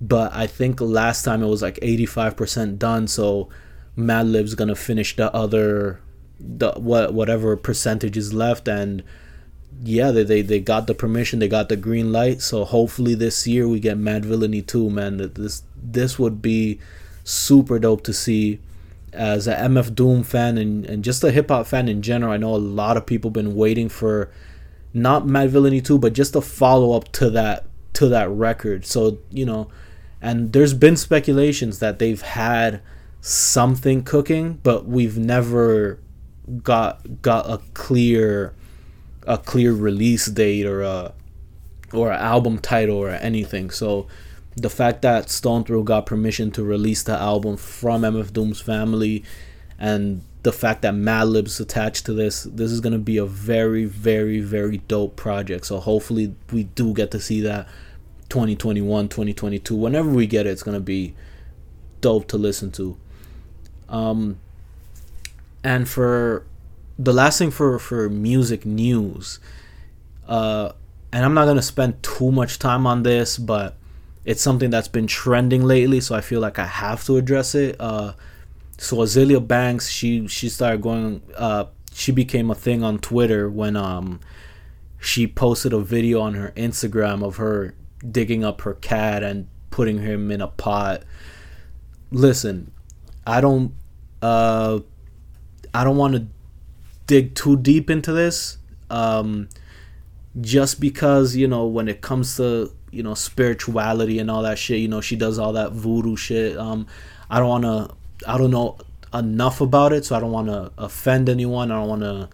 but 0.00 0.32
I 0.32 0.46
think 0.46 0.80
last 0.80 1.22
time 1.22 1.42
it 1.42 1.48
was 1.48 1.60
like 1.60 1.78
eighty 1.82 2.06
five 2.06 2.34
percent 2.34 2.78
done. 2.78 3.08
So 3.08 3.50
Madlib's 3.98 4.54
gonna 4.54 4.76
finish 4.76 5.16
the 5.16 5.34
other 5.34 6.00
the 6.38 6.72
what 6.76 7.12
whatever 7.12 7.56
percentage 7.56 8.16
is 8.16 8.32
left 8.32 8.68
and 8.68 9.02
yeah 9.82 10.12
they, 10.12 10.22
they 10.22 10.40
they 10.40 10.60
got 10.60 10.86
the 10.86 10.94
permission 10.94 11.40
they 11.40 11.48
got 11.48 11.68
the 11.68 11.76
green 11.76 12.12
light 12.12 12.40
so 12.40 12.64
hopefully 12.64 13.16
this 13.16 13.44
year 13.46 13.66
we 13.66 13.80
get 13.80 13.98
Madvillainy 13.98 14.64
2 14.64 14.88
man. 14.88 15.16
This 15.34 15.64
this 15.76 16.18
would 16.18 16.40
be 16.40 16.78
super 17.24 17.78
dope 17.78 18.04
to 18.04 18.12
see. 18.12 18.60
As 19.10 19.48
a 19.48 19.54
mf 19.54 19.94
doom 19.94 20.22
fan 20.22 20.58
and, 20.58 20.84
and 20.84 21.02
just 21.02 21.24
a 21.24 21.32
hip-hop 21.32 21.66
fan 21.66 21.88
in 21.88 22.02
general 22.02 22.30
i 22.30 22.36
know 22.36 22.54
a 22.54 22.56
lot 22.56 22.98
of 22.98 23.06
people 23.06 23.30
been 23.30 23.56
waiting 23.56 23.88
for 23.88 24.30
not 24.92 25.24
Madvillainy 25.24 25.82
2 25.82 25.98
but 25.98 26.12
just 26.12 26.36
a 26.36 26.42
follow-up 26.42 27.10
to 27.12 27.30
that 27.30 27.64
to 27.94 28.08
that 28.08 28.28
record. 28.30 28.84
So 28.84 29.18
you 29.30 29.46
know 29.46 29.68
and 30.20 30.52
there's 30.52 30.74
been 30.74 30.96
speculations 30.96 31.78
that 31.78 31.98
they've 31.98 32.20
had 32.20 32.80
something 33.20 34.02
cooking 34.02 34.58
but 34.62 34.86
we've 34.86 35.18
never 35.18 35.98
got 36.62 37.20
got 37.20 37.48
a 37.50 37.58
clear 37.74 38.54
a 39.26 39.36
clear 39.36 39.72
release 39.72 40.26
date 40.26 40.66
or 40.66 40.82
a 40.82 41.12
or 41.92 42.10
an 42.10 42.20
album 42.20 42.58
title 42.58 42.96
or 42.96 43.10
anything. 43.10 43.70
So 43.70 44.06
the 44.56 44.70
fact 44.70 45.02
that 45.02 45.30
Stones 45.30 45.66
Throw 45.66 45.82
got 45.82 46.06
permission 46.06 46.50
to 46.52 46.64
release 46.64 47.02
the 47.02 47.12
album 47.12 47.56
from 47.56 48.02
MF 48.02 48.32
Doom's 48.32 48.60
family 48.60 49.24
and 49.78 50.22
the 50.42 50.52
fact 50.52 50.82
that 50.82 50.94
Madlib's 50.94 51.60
attached 51.60 52.06
to 52.06 52.12
this, 52.12 52.44
this 52.44 52.72
is 52.72 52.80
gonna 52.80 52.98
be 52.98 53.16
a 53.16 53.26
very, 53.26 53.84
very, 53.84 54.40
very 54.40 54.78
dope 54.88 55.16
project. 55.16 55.66
So 55.66 55.78
hopefully 55.78 56.34
we 56.52 56.64
do 56.64 56.92
get 56.92 57.10
to 57.12 57.20
see 57.20 57.40
that 57.42 57.68
2021, 58.28 59.08
2022. 59.08 59.74
Whenever 59.74 60.10
we 60.10 60.26
get 60.26 60.46
it, 60.46 60.50
it's 60.50 60.62
gonna 60.62 60.80
be 60.80 61.14
dope 62.00 62.28
to 62.28 62.38
listen 62.38 62.70
to. 62.72 62.96
Um 63.88 64.38
and 65.64 65.88
for 65.88 66.44
the 66.98 67.12
last 67.12 67.38
thing 67.38 67.50
for 67.50 67.78
for 67.78 68.08
music 68.08 68.64
news 68.64 69.40
uh 70.28 70.70
and 71.12 71.24
i'm 71.24 71.34
not 71.34 71.46
gonna 71.46 71.62
spend 71.62 72.00
too 72.02 72.30
much 72.30 72.58
time 72.58 72.86
on 72.86 73.02
this 73.02 73.38
but 73.38 73.74
it's 74.24 74.40
something 74.40 74.70
that's 74.70 74.88
been 74.88 75.06
trending 75.06 75.64
lately 75.64 76.00
so 76.00 76.14
i 76.14 76.20
feel 76.20 76.40
like 76.40 76.58
i 76.58 76.66
have 76.66 77.04
to 77.04 77.16
address 77.16 77.54
it. 77.54 77.76
Uh 77.80 78.12
so 78.78 78.98
azealia 78.98 79.44
banks 79.44 79.88
she 79.88 80.28
she 80.28 80.48
started 80.48 80.80
going 80.80 81.20
uh 81.36 81.64
she 81.92 82.12
became 82.12 82.50
a 82.50 82.54
thing 82.54 82.82
on 82.84 82.98
twitter 82.98 83.48
when 83.50 83.74
um 83.76 84.20
she 85.00 85.26
posted 85.26 85.72
a 85.72 85.80
video 85.80 86.20
on 86.20 86.34
her 86.34 86.52
instagram 86.56 87.24
of 87.24 87.36
her 87.36 87.74
digging 88.10 88.44
up 88.44 88.60
her 88.62 88.74
cat 88.74 89.22
and 89.22 89.48
putting 89.70 89.98
him 89.98 90.30
in 90.30 90.40
a 90.40 90.48
pot. 90.48 91.02
Listen 92.10 92.72
i 93.28 93.40
don't 93.40 93.72
uh 94.22 94.80
I 95.74 95.84
don't 95.84 95.96
want 95.96 96.14
to 96.14 96.26
dig 97.06 97.34
too 97.34 97.56
deep 97.56 97.90
into 97.90 98.12
this. 98.12 98.58
Um, 98.90 99.48
just 100.40 100.80
because 100.80 101.36
you 101.36 101.48
know 101.48 101.66
when 101.66 101.88
it 101.88 102.00
comes 102.00 102.36
to 102.36 102.72
you 102.90 103.02
know 103.02 103.14
spirituality 103.14 104.18
and 104.18 104.30
all 104.30 104.42
that 104.42 104.58
shit, 104.58 104.78
you 104.80 104.88
know 104.88 105.00
she 105.00 105.16
does 105.16 105.38
all 105.38 105.52
that 105.52 105.72
voodoo 105.72 106.16
shit. 106.16 106.56
Um, 106.56 106.86
I 107.30 107.38
don't 107.38 107.48
want 107.48 107.64
to. 107.64 107.94
I 108.26 108.38
don't 108.38 108.50
know 108.50 108.78
enough 109.14 109.60
about 109.60 109.92
it, 109.92 110.04
so 110.04 110.16
I 110.16 110.20
don't 110.20 110.32
want 110.32 110.48
to 110.48 110.72
offend 110.78 111.28
anyone. 111.28 111.70
I 111.70 111.76
don't 111.76 111.88
want 111.88 112.02
to, 112.02 112.28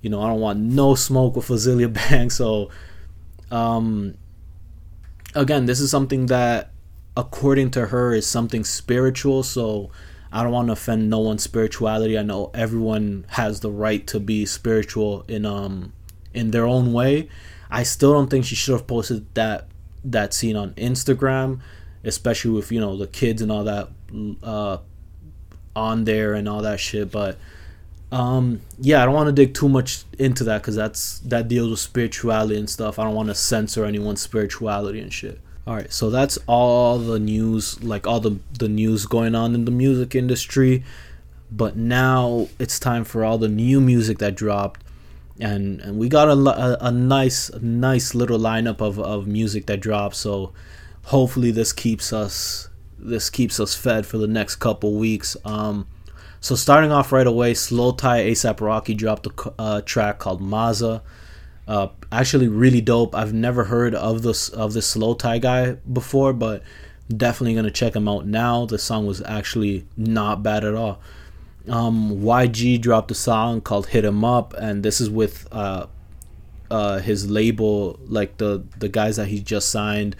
you 0.00 0.10
know, 0.10 0.22
I 0.22 0.28
don't 0.28 0.40
want 0.40 0.60
no 0.60 0.94
smoke 0.94 1.36
with 1.36 1.48
Azealia 1.48 1.92
Banks. 2.10 2.36
So, 2.36 2.70
um, 3.50 4.14
again, 5.34 5.66
this 5.66 5.80
is 5.80 5.90
something 5.90 6.26
that, 6.26 6.70
according 7.16 7.72
to 7.72 7.86
her, 7.86 8.14
is 8.14 8.26
something 8.26 8.62
spiritual. 8.62 9.42
So, 9.42 9.90
I 10.36 10.42
don't 10.42 10.52
want 10.52 10.68
to 10.68 10.74
offend 10.74 11.08
no 11.08 11.20
one's 11.20 11.42
spirituality. 11.42 12.18
I 12.18 12.22
know 12.22 12.50
everyone 12.52 13.24
has 13.28 13.60
the 13.60 13.70
right 13.70 14.06
to 14.08 14.20
be 14.20 14.44
spiritual 14.44 15.24
in 15.28 15.46
um 15.46 15.94
in 16.34 16.50
their 16.50 16.66
own 16.66 16.92
way. 16.92 17.30
I 17.70 17.84
still 17.84 18.12
don't 18.12 18.28
think 18.28 18.44
she 18.44 18.54
should 18.54 18.72
have 18.72 18.86
posted 18.86 19.34
that 19.34 19.66
that 20.04 20.34
scene 20.34 20.54
on 20.54 20.74
Instagram, 20.74 21.60
especially 22.04 22.50
with 22.50 22.70
you 22.70 22.78
know 22.78 22.98
the 22.98 23.06
kids 23.06 23.40
and 23.40 23.50
all 23.50 23.64
that 23.64 23.88
uh 24.42 24.76
on 25.74 26.04
there 26.04 26.34
and 26.34 26.50
all 26.50 26.60
that 26.60 26.80
shit. 26.80 27.10
But 27.10 27.38
um 28.12 28.60
yeah, 28.78 29.02
I 29.02 29.06
don't 29.06 29.14
want 29.14 29.28
to 29.28 29.32
dig 29.32 29.54
too 29.54 29.70
much 29.70 30.04
into 30.18 30.44
that 30.44 30.60
because 30.60 30.76
that's 30.76 31.20
that 31.20 31.48
deals 31.48 31.70
with 31.70 31.80
spirituality 31.80 32.58
and 32.58 32.68
stuff. 32.68 32.98
I 32.98 33.04
don't 33.04 33.14
want 33.14 33.30
to 33.30 33.34
censor 33.34 33.86
anyone's 33.86 34.20
spirituality 34.20 35.00
and 35.00 35.10
shit. 35.10 35.40
All 35.66 35.74
right, 35.74 35.92
so 35.92 36.10
that's 36.10 36.38
all 36.46 36.98
the 36.98 37.18
news, 37.18 37.82
like 37.82 38.06
all 38.06 38.20
the 38.20 38.38
the 38.56 38.68
news 38.68 39.04
going 39.06 39.34
on 39.34 39.54
in 39.54 39.64
the 39.64 39.72
music 39.72 40.14
industry. 40.14 40.84
But 41.50 41.76
now 41.76 42.48
it's 42.58 42.78
time 42.78 43.04
for 43.04 43.24
all 43.24 43.36
the 43.38 43.48
new 43.48 43.80
music 43.80 44.18
that 44.18 44.36
dropped, 44.36 44.84
and 45.40 45.80
and 45.80 45.98
we 45.98 46.08
got 46.08 46.28
a, 46.28 46.32
a, 46.32 46.78
a 46.82 46.92
nice 46.92 47.50
nice 47.60 48.14
little 48.14 48.38
lineup 48.38 48.80
of, 48.80 49.00
of 49.00 49.26
music 49.26 49.66
that 49.66 49.80
dropped. 49.80 50.14
So 50.14 50.52
hopefully 51.06 51.50
this 51.50 51.72
keeps 51.72 52.12
us 52.12 52.68
this 52.96 53.28
keeps 53.28 53.58
us 53.58 53.74
fed 53.74 54.06
for 54.06 54.18
the 54.18 54.28
next 54.28 54.56
couple 54.56 54.94
weeks. 54.94 55.36
Um, 55.44 55.88
so 56.40 56.54
starting 56.54 56.92
off 56.92 57.10
right 57.10 57.26
away, 57.26 57.54
slowthai 57.54 58.30
ASAP 58.30 58.60
Rocky 58.60 58.94
dropped 58.94 59.26
a 59.26 59.52
uh, 59.58 59.80
track 59.80 60.20
called 60.20 60.40
Mazza. 60.40 61.02
Uh, 61.68 61.88
actually, 62.12 62.46
really 62.48 62.80
dope. 62.80 63.14
I've 63.14 63.34
never 63.34 63.64
heard 63.64 63.94
of 63.94 64.22
this 64.22 64.48
of 64.48 64.72
this 64.72 64.94
slowthai 64.94 65.40
guy 65.40 65.72
before, 65.92 66.32
but 66.32 66.62
definitely 67.14 67.54
gonna 67.54 67.70
check 67.70 67.96
him 67.96 68.08
out 68.08 68.26
now. 68.26 68.66
The 68.66 68.78
song 68.78 69.06
was 69.06 69.20
actually 69.22 69.84
not 69.96 70.42
bad 70.42 70.64
at 70.64 70.74
all. 70.74 71.00
Um, 71.68 72.20
YG 72.20 72.80
dropped 72.80 73.10
a 73.10 73.14
song 73.14 73.60
called 73.60 73.88
"Hit 73.88 74.04
'Em 74.04 74.24
Up," 74.24 74.54
and 74.56 74.84
this 74.84 75.00
is 75.00 75.10
with 75.10 75.48
uh, 75.50 75.86
uh, 76.70 76.98
his 76.98 77.28
label, 77.28 77.98
like 78.06 78.36
the 78.36 78.62
the 78.78 78.88
guys 78.88 79.16
that 79.16 79.26
he 79.26 79.40
just 79.40 79.68
signed, 79.68 80.14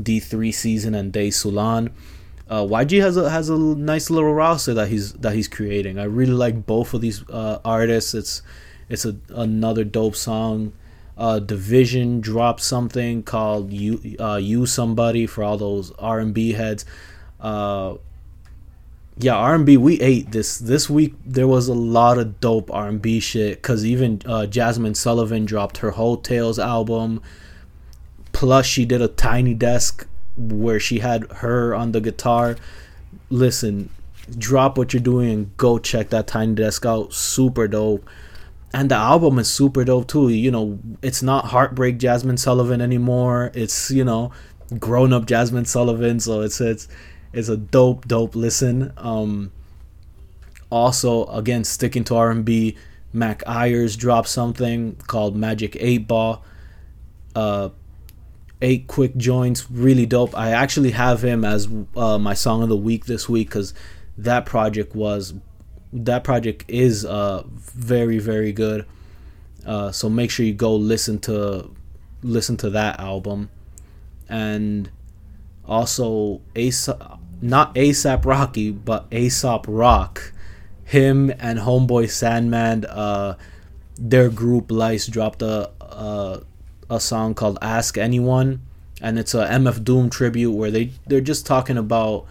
D3 0.00 0.54
Season 0.54 0.94
and 0.94 1.12
Day 1.12 1.28
Sulan. 1.28 1.90
Uh, 2.48 2.62
YG 2.62 3.00
has 3.00 3.16
a 3.16 3.28
has 3.28 3.48
a 3.48 3.58
nice 3.58 4.08
little 4.08 4.32
roster 4.32 4.74
that 4.74 4.88
he's 4.88 5.14
that 5.14 5.34
he's 5.34 5.48
creating. 5.48 5.98
I 5.98 6.04
really 6.04 6.32
like 6.32 6.64
both 6.64 6.94
of 6.94 7.00
these 7.00 7.28
uh, 7.28 7.58
artists. 7.64 8.14
It's 8.14 8.42
it's 8.88 9.04
a, 9.04 9.16
another 9.30 9.82
dope 9.82 10.14
song 10.14 10.72
uh, 11.22 11.38
Division 11.38 12.20
dropped 12.20 12.60
something 12.60 13.22
called 13.22 13.72
"You 13.72 14.16
uh, 14.18 14.40
You 14.42 14.66
Somebody" 14.66 15.28
for 15.28 15.44
all 15.44 15.56
those 15.56 15.92
R 15.92 16.18
and 16.18 16.34
B 16.34 16.54
heads. 16.54 16.84
Uh, 17.40 17.94
yeah, 19.18 19.36
R 19.36 19.54
and 19.54 19.64
B 19.64 19.76
we 19.76 20.00
ate 20.00 20.32
this 20.32 20.58
this 20.58 20.90
week. 20.90 21.14
There 21.24 21.46
was 21.46 21.68
a 21.68 21.74
lot 21.74 22.18
of 22.18 22.40
dope 22.40 22.72
R 22.72 22.88
and 22.88 23.00
B 23.00 23.20
shit 23.20 23.62
because 23.62 23.86
even 23.86 24.20
uh, 24.26 24.46
Jazmine 24.50 24.96
Sullivan 24.96 25.44
dropped 25.44 25.78
her 25.78 25.92
Heaux 25.92 26.16
Tales 26.16 26.58
album. 26.58 27.22
Plus, 28.32 28.66
she 28.66 28.84
did 28.84 29.00
a 29.00 29.06
Tiny 29.06 29.54
Desk 29.54 30.04
where 30.36 30.80
she 30.80 30.98
had 30.98 31.30
her 31.34 31.72
on 31.72 31.92
the 31.92 32.00
guitar. 32.00 32.56
Listen, 33.30 33.90
drop 34.36 34.76
what 34.76 34.92
you're 34.92 35.00
doing 35.00 35.30
and 35.30 35.56
go 35.56 35.78
check 35.78 36.08
that 36.10 36.26
Tiny 36.26 36.56
Desk 36.56 36.84
out. 36.84 37.14
Super 37.14 37.68
dope 37.68 38.08
and 38.74 38.90
the 38.90 38.94
album 38.94 39.38
is 39.38 39.50
super 39.50 39.84
dope 39.84 40.08
too. 40.08 40.28
You 40.28 40.50
know, 40.50 40.78
it's 41.02 41.22
not 41.22 41.46
heartbreak 41.46 41.98
Jazmine 41.98 42.38
Sullivan 42.38 42.80
anymore. 42.80 43.50
It's 43.54 43.90
you 43.90 44.04
know, 44.04 44.32
grown 44.78 45.12
up 45.12 45.26
Jazmine 45.26 45.66
Sullivan. 45.66 46.20
So 46.20 46.40
it's 46.40 46.60
it's 46.60 46.88
it's 47.32 47.48
a 47.48 47.56
dope 47.56 48.06
dope 48.08 48.34
listen. 48.34 48.92
Um, 48.96 49.52
also, 50.70 51.26
again 51.26 51.64
sticking 51.64 52.04
to 52.04 52.16
R 52.16 52.30
and 52.30 52.44
B, 52.44 52.76
Mac 53.12 53.42
Ayres 53.46 53.96
dropped 53.96 54.28
something 54.28 54.96
called 55.06 55.36
Magic 55.36 55.76
Eight 55.78 56.08
Ball. 56.08 56.42
Uh, 57.34 57.70
eight 58.62 58.86
quick 58.86 59.16
joints, 59.16 59.70
really 59.70 60.06
dope. 60.06 60.36
I 60.36 60.52
actually 60.52 60.92
have 60.92 61.22
him 61.22 61.44
as 61.44 61.68
uh, 61.96 62.18
my 62.18 62.32
song 62.34 62.62
of 62.62 62.68
the 62.68 62.76
week 62.76 63.06
this 63.06 63.28
week 63.28 63.48
because 63.48 63.74
that 64.16 64.46
project 64.46 64.94
was 64.94 65.34
that 65.92 66.24
project 66.24 66.64
is 66.68 67.04
uh 67.04 67.42
very 67.46 68.18
very 68.18 68.52
good. 68.52 68.86
Uh, 69.64 69.92
so 69.92 70.08
make 70.08 70.30
sure 70.30 70.44
you 70.44 70.54
go 70.54 70.74
listen 70.74 71.18
to 71.20 71.70
listen 72.22 72.56
to 72.56 72.70
that 72.70 72.98
album, 72.98 73.50
and 74.28 74.90
also 75.64 76.40
ASAP, 76.54 77.18
not 77.40 77.74
ASAP 77.74 78.24
Rocky, 78.24 78.70
but 78.70 79.06
Aesop 79.12 79.66
Rock. 79.68 80.32
Him 80.84 81.30
and 81.38 81.58
Homeboy 81.60 82.10
Sandman, 82.10 82.84
uh, 82.84 83.36
their 83.96 84.28
group 84.28 84.70
Lice 84.70 85.06
dropped 85.06 85.40
a, 85.40 85.70
a 85.80 86.42
a 86.90 87.00
song 87.00 87.34
called 87.34 87.58
"Ask 87.62 87.96
Anyone," 87.96 88.60
and 89.00 89.18
it's 89.18 89.32
a 89.32 89.46
MF 89.46 89.84
Doom 89.84 90.10
tribute 90.10 90.52
where 90.52 90.70
they 90.70 90.92
they're 91.06 91.20
just 91.20 91.46
talking 91.46 91.78
about 91.78 92.26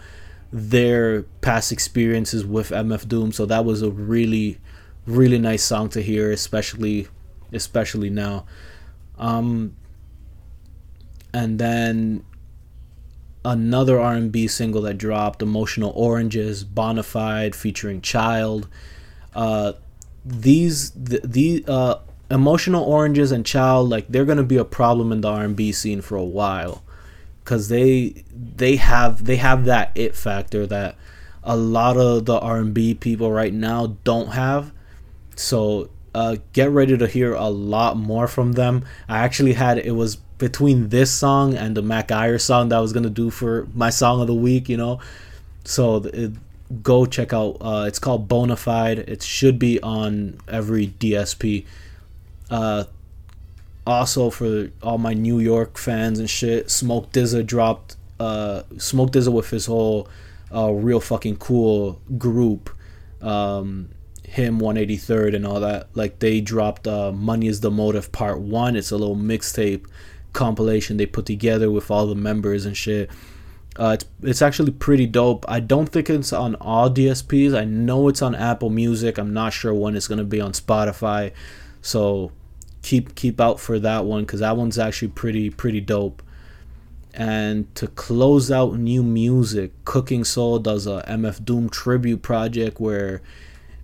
their 0.51 1.23
past 1.41 1.71
experiences 1.71 2.45
with 2.45 2.69
MF 2.69 3.07
Doom. 3.07 3.31
So 3.31 3.45
that 3.45 3.65
was 3.65 3.81
a 3.81 3.89
really, 3.89 4.59
really 5.05 5.39
nice 5.39 5.63
song 5.63 5.89
to 5.89 6.01
hear, 6.01 6.31
especially, 6.31 7.07
especially 7.53 8.09
now. 8.09 8.45
Um, 9.17 9.75
and 11.33 11.59
then 11.59 12.25
another 13.45 13.99
R&B 13.99 14.47
single 14.47 14.81
that 14.81 14.97
dropped, 14.97 15.41
"Emotional 15.41 15.91
Oranges," 15.95 16.65
Bonafide 16.65 17.55
featuring 17.55 18.01
Chiiild. 18.01 18.67
Uh, 19.33 19.73
these 20.25 20.91
the, 20.91 21.21
the 21.23 21.63
uh, 21.67 21.95
emotional 22.29 22.83
oranges 22.83 23.31
and 23.31 23.45
Chiiild 23.45 23.89
like 23.89 24.07
they're 24.09 24.25
gonna 24.25 24.43
be 24.43 24.57
a 24.57 24.65
problem 24.65 25.11
in 25.11 25.21
the 25.21 25.29
R&B 25.29 25.71
scene 25.71 26.01
for 26.01 26.15
a 26.15 26.23
while 26.23 26.83
because 27.43 27.69
they 27.69 28.23
they 28.33 28.75
have 28.75 29.25
they 29.25 29.37
have 29.37 29.65
that 29.65 29.91
it 29.95 30.15
factor 30.15 30.65
that 30.67 30.95
a 31.43 31.55
lot 31.55 31.97
of 31.97 32.25
the 32.25 32.39
R&B 32.39 32.93
people 32.95 33.31
right 33.31 33.53
now 33.53 33.97
don't 34.03 34.29
have 34.29 34.71
so 35.35 35.89
uh, 36.13 36.35
get 36.53 36.69
ready 36.69 36.97
to 36.97 37.07
hear 37.07 37.33
a 37.33 37.49
lot 37.49 37.97
more 37.97 38.27
from 38.27 38.53
them 38.53 38.83
I 39.07 39.19
actually 39.19 39.53
had 39.53 39.77
it 39.77 39.91
was 39.91 40.17
between 40.37 40.89
this 40.89 41.11
song 41.11 41.55
and 41.55 41.75
the 41.77 41.81
Mac 41.81 42.11
Ayres 42.11 42.43
song 42.43 42.69
that 42.69 42.77
I 42.77 42.81
was 42.81 42.93
gonna 42.93 43.09
do 43.09 43.29
for 43.29 43.67
my 43.73 43.89
song 43.89 44.21
of 44.21 44.27
the 44.27 44.33
week 44.33 44.69
you 44.69 44.77
know 44.77 44.99
so 45.63 45.97
it, 45.97 46.33
go 46.83 47.05
check 47.05 47.33
out. 47.33 47.57
Uh, 47.61 47.85
it's 47.87 47.99
called 47.99 48.27
Bonafide. 48.27 48.99
It 48.99 49.21
should 49.23 49.59
be 49.59 49.81
on 49.81 50.39
every 50.47 50.87
DSP. 50.87 51.65
Uh, 52.49 52.85
also 53.85 54.29
for 54.29 54.69
all 54.81 54.97
my 54.97 55.13
New 55.13 55.39
York 55.39 55.77
fans 55.77 56.19
and 56.19 56.29
shit, 56.29 56.69
Smoke 56.69 57.11
DZA 57.11 57.45
dropped. 57.45 57.95
Uh, 58.19 58.63
Smoke 58.77 59.11
DZA 59.11 59.33
with 59.33 59.49
his 59.49 59.65
whole 59.65 60.07
uh, 60.53 60.71
real 60.71 60.99
fucking 60.99 61.37
cool 61.37 61.99
group. 62.17 62.69
Um, 63.21 63.89
him 64.23 64.59
183rd 64.59 65.35
and 65.35 65.45
all 65.45 65.59
that. 65.59 65.89
Like 65.93 66.19
they 66.19 66.39
dropped 66.41 66.87
uh, 66.87 67.11
Money 67.11 67.47
is 67.47 67.59
the 67.59 67.71
Motive 67.71 68.11
Part 68.11 68.39
One. 68.39 68.75
It's 68.75 68.91
a 68.91 68.97
little 68.97 69.15
mixtape 69.15 69.85
compilation 70.33 70.97
they 70.97 71.05
put 71.05 71.25
together 71.25 71.69
with 71.69 71.91
all 71.91 72.07
the 72.07 72.15
members 72.15 72.65
and 72.65 72.75
shit. 72.75 73.09
Uh, 73.77 73.91
it's 73.95 74.05
it's 74.21 74.41
actually 74.41 74.71
pretty 74.71 75.05
dope. 75.05 75.45
I 75.47 75.59
don't 75.59 75.87
think 75.87 76.09
it's 76.09 76.33
on 76.33 76.55
all 76.55 76.89
DSPs. 76.89 77.57
I 77.57 77.63
know 77.65 78.07
it's 78.07 78.21
on 78.21 78.35
Apple 78.35 78.69
Music. 78.69 79.17
I'm 79.17 79.33
not 79.33 79.53
sure 79.53 79.73
when 79.73 79.95
it's 79.95 80.07
gonna 80.07 80.23
be 80.23 80.41
on 80.41 80.51
Spotify, 80.51 81.31
so 81.81 82.31
keep 82.81 83.15
keep 83.15 83.39
out 83.39 83.59
for 83.59 83.79
that 83.79 84.05
one 84.05 84.23
because 84.23 84.39
that 84.39 84.57
one's 84.57 84.79
actually 84.79 85.09
pretty 85.09 85.49
pretty 85.49 85.81
dope. 85.81 86.21
And 87.13 87.73
to 87.75 87.87
close 87.87 88.49
out 88.49 88.77
new 88.77 89.03
music, 89.03 89.71
Cookin 89.83 90.25
Soul 90.25 90.59
does 90.59 90.87
a 90.87 91.03
MF 91.07 91.43
Doom 91.43 91.69
tribute 91.69 92.21
project 92.21 92.79
where, 92.79 93.21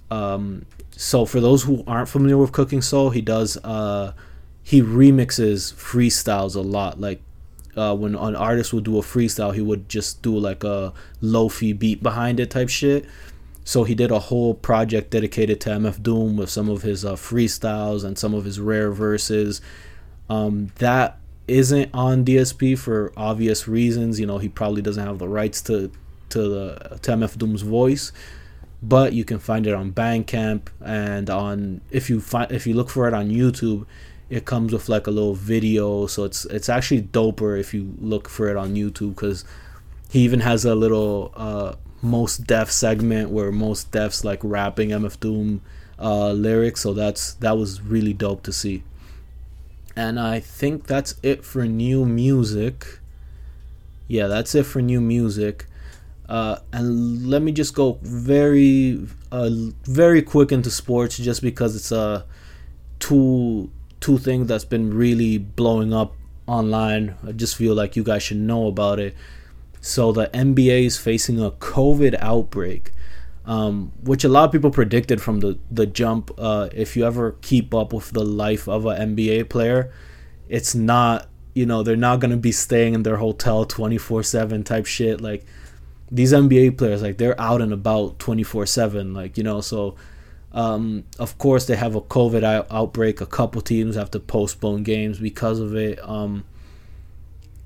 um, 0.09 0.65
so 0.91 1.25
for 1.25 1.41
those 1.41 1.63
who 1.63 1.83
aren't 1.85 2.07
familiar 2.07 2.37
with 2.37 2.53
Cookin 2.53 2.81
Soul, 2.81 3.09
he 3.09 3.21
does 3.21 3.57
uh, 3.65 4.13
he 4.63 4.81
remixes 4.81 5.73
freestyles 5.73 6.55
a 6.55 6.61
lot. 6.61 7.01
Like 7.01 7.21
uh, 7.75 7.95
when 7.95 8.15
an 8.15 8.35
artist 8.35 8.73
would 8.73 8.85
do 8.85 8.97
a 8.97 9.01
freestyle, 9.01 9.53
he 9.53 9.61
would 9.61 9.87
just 9.89 10.21
do 10.21 10.37
like 10.37 10.63
a 10.63 10.93
lo-fi 11.21 11.73
beat 11.73 12.01
behind 12.01 12.39
it 12.39 12.49
type 12.49 12.69
shit. 12.69 13.05
So 13.67 13.83
he 13.83 13.95
did 13.95 14.11
a 14.11 14.19
whole 14.19 14.53
project 14.53 15.11
dedicated 15.11 15.59
to 15.59 15.71
MF 15.71 16.01
Doom 16.01 16.37
with 16.37 16.49
some 16.49 16.69
of 16.69 16.83
his 16.83 17.03
uh, 17.03 17.15
freestyles 17.15 18.05
and 18.05 18.17
some 18.17 18.33
of 18.33 18.45
his 18.45 18.61
rare 18.61 18.93
verses. 18.93 19.59
Um, 20.29 20.71
that 20.75 21.19
isn't 21.49 21.89
on 21.93 22.23
DSP 22.23 22.79
for 22.79 23.11
obvious 23.17 23.67
reasons. 23.67 24.21
You 24.21 24.25
know, 24.25 24.37
he 24.37 24.47
probably 24.47 24.81
doesn't 24.81 25.05
have 25.05 25.19
the 25.19 25.27
rights 25.27 25.61
to 25.63 25.91
to 26.29 26.47
the 26.47 26.99
to 27.01 27.11
MF 27.11 27.37
Doom's 27.37 27.61
voice, 27.61 28.13
but 28.81 29.11
you 29.11 29.25
can 29.25 29.37
find 29.37 29.67
it 29.67 29.73
on 29.73 29.91
Bandcamp 29.91 30.69
and 30.79 31.29
on 31.29 31.81
if 31.91 32.09
you 32.09 32.21
find 32.21 32.49
if 32.53 32.65
you 32.67 32.73
look 32.73 32.89
for 32.89 33.05
it 33.05 33.13
on 33.13 33.29
YouTube, 33.29 33.85
it 34.29 34.45
comes 34.45 34.71
with 34.71 34.87
like 34.87 35.07
a 35.07 35.11
little 35.11 35.35
video 35.35 36.07
so 36.07 36.23
it's 36.23 36.45
it's 36.45 36.69
actually 36.69 37.01
doper 37.01 37.59
if 37.59 37.73
you 37.73 37.95
look 37.99 38.27
for 38.27 38.49
it 38.49 38.57
on 38.57 38.75
youtube 38.75 39.15
because 39.15 39.45
he 40.09 40.19
even 40.19 40.41
has 40.41 40.65
a 40.65 40.75
little 40.75 41.31
uh, 41.35 41.73
Mos 42.01 42.37
Def 42.37 42.71
segment 42.71 43.29
where 43.29 43.51
Mos 43.51 43.83
Def's 43.83 44.23
like 44.23 44.39
rapping 44.43 44.89
mf 44.89 45.19
doom 45.19 45.61
uh, 45.99 46.31
lyrics 46.31 46.81
so 46.81 46.93
that's 46.93 47.33
that 47.35 47.57
was 47.57 47.81
really 47.81 48.13
dope 48.13 48.43
to 48.43 48.53
see 48.53 48.83
and 49.95 50.19
i 50.19 50.39
think 50.39 50.85
that's 50.85 51.15
it 51.23 51.43
for 51.43 51.65
new 51.65 52.05
music 52.05 52.99
yeah 54.07 54.27
that's 54.27 54.53
it 54.53 54.63
for 54.63 54.79
new 54.79 55.01
music 55.01 55.65
uh, 56.29 56.57
and 56.73 57.27
let 57.27 57.41
me 57.41 57.51
just 57.51 57.73
go 57.73 57.97
very 58.01 59.07
uh, 59.31 59.49
very 59.83 60.21
quick 60.21 60.51
into 60.51 60.69
sports 60.69 61.17
just 61.17 61.41
because 61.41 61.75
it's 61.75 61.91
a 61.91 61.99
uh, 61.99 62.21
two 62.99 63.71
two 63.99 64.17
things 64.17 64.47
that's 64.47 64.65
been 64.65 64.93
really 64.93 65.37
blowing 65.37 65.93
up 65.93 66.13
online. 66.47 67.15
I 67.25 67.31
just 67.31 67.55
feel 67.55 67.75
like 67.75 67.95
you 67.95 68.03
guys 68.03 68.23
should 68.23 68.37
know 68.37 68.67
about 68.67 68.99
it. 68.99 69.15
So 69.87 70.11
the 70.11 70.27
NBA 70.27 70.85
is 70.85 70.97
facing 70.97 71.39
a 71.39 71.51
COVID 71.51 72.17
outbreak, 72.19 72.91
um, 73.45 73.93
which 74.03 74.23
a 74.23 74.29
lot 74.29 74.45
of 74.45 74.51
people 74.51 74.69
predicted 74.69 75.21
from 75.21 75.39
the 75.39 75.57
the 75.71 75.85
jump. 75.85 76.31
Uh, 76.37 76.69
if 76.73 76.97
you 76.97 77.05
ever 77.05 77.37
keep 77.41 77.73
up 77.73 77.93
with 77.93 78.11
the 78.11 78.25
life 78.25 78.67
of 78.67 78.85
an 78.85 79.15
NBA 79.15 79.49
player, 79.49 79.91
it's 80.49 80.75
not 80.75 81.29
you 81.53 81.65
know 81.65 81.83
they're 81.83 81.95
not 81.95 82.19
gonna 82.19 82.37
be 82.37 82.51
staying 82.51 82.93
in 82.95 83.03
their 83.03 83.17
hotel 83.17 83.65
twenty 83.65 83.97
four 83.97 84.23
seven 84.23 84.63
type 84.63 84.85
shit. 84.85 85.21
Like 85.21 85.45
these 86.11 86.33
NBA 86.33 86.77
players, 86.77 87.01
like 87.01 87.17
they're 87.17 87.39
out 87.39 87.61
and 87.61 87.71
about 87.71 88.19
twenty 88.19 88.43
four 88.43 88.65
seven. 88.65 89.13
Like 89.13 89.37
you 89.37 89.43
know 89.43 89.61
so 89.61 89.95
um, 90.51 91.03
of 91.19 91.37
course, 91.37 91.67
they 91.67 91.75
have 91.75 91.95
a 91.95 92.01
COVID 92.01 92.43
out- 92.43 92.67
outbreak. 92.71 93.21
A 93.21 93.25
couple 93.25 93.61
teams 93.61 93.95
have 93.95 94.11
to 94.11 94.19
postpone 94.19 94.83
games 94.83 95.19
because 95.19 95.59
of 95.59 95.75
it. 95.75 95.99
Um, 96.01 96.45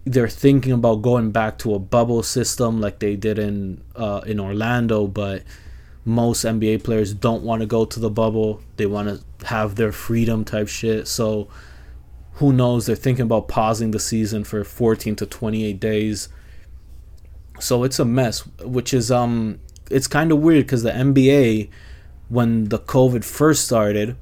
they're 0.05 0.27
thinking 0.27 0.71
about 0.71 1.01
going 1.01 1.31
back 1.31 1.57
to 1.59 1.73
a 1.75 1.79
bubble 1.79 2.23
system 2.23 2.81
like 2.81 2.99
they 2.99 3.15
did 3.15 3.37
in 3.37 3.83
uh, 3.95 4.21
in 4.25 4.39
Orlando, 4.39 5.07
but 5.07 5.43
most 6.03 6.43
NBA 6.43 6.83
players 6.83 7.13
don't 7.13 7.43
want 7.43 7.61
to 7.61 7.67
go 7.67 7.85
to 7.85 7.99
the 7.99 8.09
bubble. 8.09 8.61
They 8.77 8.87
want 8.87 9.09
to 9.09 9.45
have 9.47 9.75
their 9.75 9.91
freedom 9.91 10.43
type 10.43 10.67
shit. 10.67 11.07
So 11.07 11.47
who 12.33 12.51
knows? 12.51 12.87
They're 12.87 12.95
thinking 12.95 13.23
about 13.23 13.47
pausing 13.47 13.91
the 13.91 13.99
season 13.99 14.43
for 14.43 14.63
14 14.63 15.15
to 15.17 15.25
28 15.25 15.79
days. 15.79 16.29
So 17.59 17.83
it's 17.83 17.99
a 17.99 18.05
mess, 18.05 18.39
which 18.61 18.93
is 18.93 19.11
um, 19.11 19.59
it's 19.91 20.07
kind 20.07 20.31
of 20.31 20.39
weird 20.39 20.65
because 20.65 20.81
the 20.81 20.91
NBA 20.91 21.69
when 22.31 22.69
the 22.69 22.79
COVID 22.79 23.25
first 23.25 23.65
started, 23.65 24.15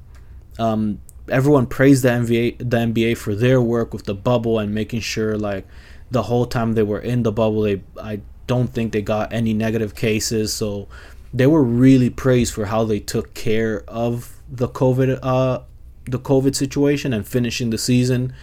um, 0.58 1.00
everyone 1.30 1.66
praised 1.66 2.04
the 2.04 2.10
NBA, 2.10 2.58
the 2.58 2.76
NBA 2.78 3.16
for 3.16 3.34
their 3.34 3.60
work 3.60 3.92
with 3.92 4.04
the 4.04 4.14
bubble 4.14 4.58
and 4.58 4.74
making 4.74 5.00
sure 5.00 5.36
like 5.38 5.66
the 6.10 6.24
whole 6.24 6.46
time 6.46 6.74
they 6.74 6.82
were 6.82 7.00
in 7.00 7.22
the 7.22 7.32
bubble, 7.32 7.62
they 7.62 7.82
I 8.00 8.20
don't 8.46 8.68
think 8.68 8.92
they 8.92 9.02
got 9.02 9.32
any 9.32 9.54
negative 9.54 9.94
cases. 9.94 10.52
So 10.52 10.88
they 11.32 11.46
were 11.46 11.62
really 11.62 12.10
praised 12.10 12.52
for 12.52 12.66
how 12.66 12.84
they 12.84 13.00
took 13.00 13.34
care 13.34 13.84
of 13.86 14.36
the 14.50 14.68
COVID 14.68 15.20
uh 15.22 15.60
the 16.06 16.18
COVID 16.18 16.56
situation 16.56 17.12
and 17.12 17.26
finishing 17.26 17.70
the 17.70 17.78
season. 17.78 18.34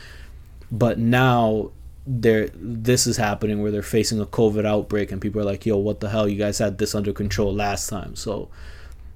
But 0.71 0.97
now 0.97 1.71
there 2.06 2.47
this 2.56 3.06
is 3.06 3.17
happening 3.17 3.62
where 3.62 3.71
they're 3.71 3.84
facing 3.84 4.21
a 4.21 4.26
COVID 4.26 4.65
outbreak 4.65 5.12
and 5.12 5.21
people 5.21 5.41
are 5.41 5.45
like, 5.45 5.65
yo, 5.65 5.78
what 5.78 6.00
the 6.00 6.10
hell? 6.10 6.28
You 6.28 6.38
guys 6.38 6.60
had 6.60 6.78
this 6.78 6.95
under 6.95 7.12
control 7.12 7.54
last 7.54 7.89
time. 7.89 8.15
So 8.15 8.50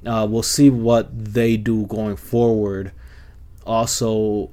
uh, 0.06 0.28
we'll 0.30 0.44
see 0.44 0.70
what 0.70 1.08
they 1.12 1.58
do 1.58 1.86
going 1.86 2.18
forward. 2.18 2.92
Also, 3.66 4.50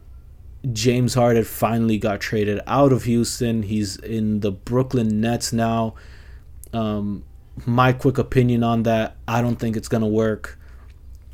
James 0.73 1.15
Harden 1.15 1.45
finally 1.45 1.99
got 1.99 2.21
traded 2.21 2.61
out 2.67 2.93
of 2.93 3.05
Houston. 3.05 3.63
He's 3.63 3.97
in 3.97 4.41
the 4.41 4.51
Brooklyn 4.51 5.21
Nets 5.21 5.53
now. 5.53 5.95
Um, 6.73 7.25
my 7.67 7.93
quick 7.93 8.19
opinion 8.19 8.63
on 8.63 8.83
that, 8.85 9.17
I 9.27 9.41
don't 9.41 9.57
think 9.57 9.77
it's 9.77 9.89
gonna 9.89 10.09
work. 10.09 10.59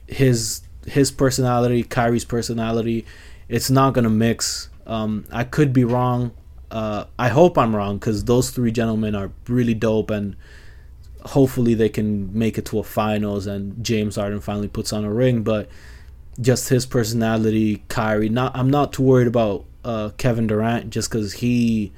His 0.06 0.62
his 0.86 1.10
personality, 1.10 1.82
Kyrie's 1.82 2.24
personality, 2.24 3.04
it's 3.48 3.70
not 3.70 3.94
gonna 3.94 4.10
mix. 4.10 4.68
Um, 4.86 5.24
I 5.32 5.44
could 5.44 5.72
be 5.72 5.84
wrong. 5.84 6.32
Uh, 6.70 7.04
I 7.18 7.28
hope 7.28 7.56
I'm 7.56 7.74
wrong 7.74 7.98
because 7.98 8.24
those 8.24 8.50
three 8.50 8.72
gentlemen 8.72 9.14
are 9.14 9.30
really 9.48 9.74
dope 9.74 10.10
and 10.10 10.36
hopefully 11.22 11.74
they 11.74 11.88
can 11.88 12.36
make 12.36 12.58
it 12.58 12.66
to 12.66 12.78
a 12.78 12.82
finals 12.82 13.46
and 13.46 13.82
James 13.82 14.16
Harden 14.16 14.40
finally 14.40 14.68
puts 14.68 14.92
on 14.92 15.04
a 15.04 15.12
ring. 15.12 15.42
But 15.42 15.68
just 16.40 16.68
his 16.68 16.86
personality, 16.86 17.84
Kyrie. 17.88 18.28
Not 18.28 18.56
I'm 18.56 18.70
not 18.70 18.92
too 18.92 19.02
worried 19.02 19.26
about 19.26 19.64
uh, 19.84 20.10
Kevin 20.16 20.46
Durant 20.46 20.90
just 20.90 21.10
because 21.10 21.34
he 21.34 21.92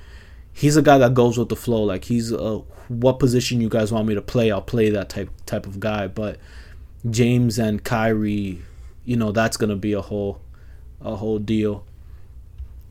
he's 0.52 0.76
a 0.76 0.82
guy 0.82 0.98
that 0.98 1.14
goes 1.14 1.38
with 1.38 1.48
the 1.48 1.56
flow. 1.56 1.82
Like 1.82 2.04
he's 2.04 2.32
uh, 2.32 2.60
what 2.88 3.18
position 3.18 3.60
you 3.60 3.68
guys 3.68 3.92
want 3.92 4.06
me 4.06 4.14
to 4.14 4.22
play, 4.22 4.50
I'll 4.50 4.62
play 4.62 4.90
that 4.90 5.08
type 5.08 5.30
type 5.46 5.66
of 5.66 5.80
guy. 5.80 6.06
But 6.06 6.38
James 7.08 7.58
and 7.58 7.82
Kyrie, 7.82 8.62
you 9.04 9.16
know, 9.16 9.32
that's 9.32 9.56
gonna 9.56 9.76
be 9.76 9.92
a 9.92 10.02
whole 10.02 10.40
a 11.00 11.16
whole 11.16 11.38
deal. 11.38 11.84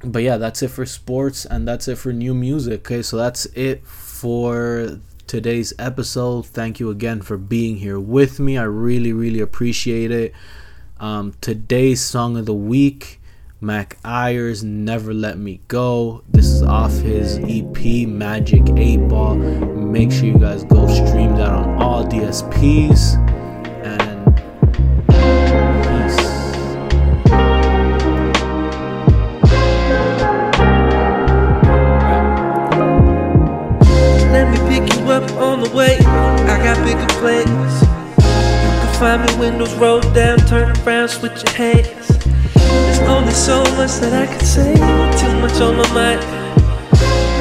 But 0.03 0.23
yeah, 0.23 0.37
that's 0.37 0.61
it 0.61 0.69
for 0.69 0.85
sports 0.85 1.45
and 1.45 1.67
that's 1.67 1.87
it 1.87 1.97
for 1.97 2.13
new 2.13 2.33
music. 2.33 2.81
Okay, 2.81 3.01
so 3.01 3.17
that's 3.17 3.45
it 3.47 3.85
for 3.87 4.99
today's 5.25 5.73
episode. 5.79 6.45
Thank 6.45 6.79
you 6.79 6.89
again 6.89 7.21
for 7.21 7.37
being 7.37 7.77
here 7.77 7.99
with 7.99 8.39
me. 8.39 8.57
I 8.57 8.63
really, 8.63 9.13
really 9.13 9.39
appreciate 9.39 10.11
it. 10.11 10.33
Um, 10.97 11.33
today's 11.41 11.99
song 11.99 12.37
of 12.37 12.45
the 12.45 12.53
week, 12.53 13.19
Mac 13.59 13.97
Ayres, 14.05 14.63
Never 14.63 15.13
Let 15.13 15.37
Me 15.37 15.59
Go. 15.67 16.23
This 16.29 16.45
is 16.45 16.63
off 16.63 16.93
his 16.93 17.37
EP, 17.39 18.07
Magic 18.07 18.63
8 18.69 18.97
Ball. 19.09 19.35
Make 19.35 20.09
sure 20.09 20.23
you 20.23 20.39
guys 20.39 20.63
go 20.63 20.87
stream 20.87 21.35
that 21.35 21.49
on 21.49 21.81
all 21.81 22.05
DSPs. 22.05 23.34
Windows 39.45 39.73
rolled 39.75 40.11
down, 40.15 40.39
turn 40.39 40.75
around, 40.79 41.07
switch 41.07 41.43
your 41.43 41.53
hands. 41.53 42.07
There's 42.55 42.99
only 43.01 43.31
so 43.31 43.61
much 43.77 43.93
that 44.01 44.13
I 44.13 44.25
can 44.25 44.39
say. 44.43 44.73
Too 45.21 45.33
much 45.39 45.61
on 45.61 45.77
my 45.77 45.87
mind. 45.93 46.21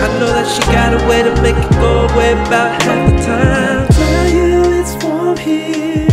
I 0.04 0.06
know 0.18 0.30
that 0.36 0.46
she 0.52 0.60
got 0.70 0.92
a 0.92 1.08
way 1.08 1.22
to 1.22 1.32
make 1.40 1.56
it 1.56 1.70
go 1.80 2.06
away 2.08 2.32
about 2.32 2.82
half 2.82 3.10
the 3.10 3.16
time. 3.24 3.88
Tell 3.88 4.28
you 4.38 4.52
it's 4.78 4.94
warm 5.02 5.38
here. 5.38 6.08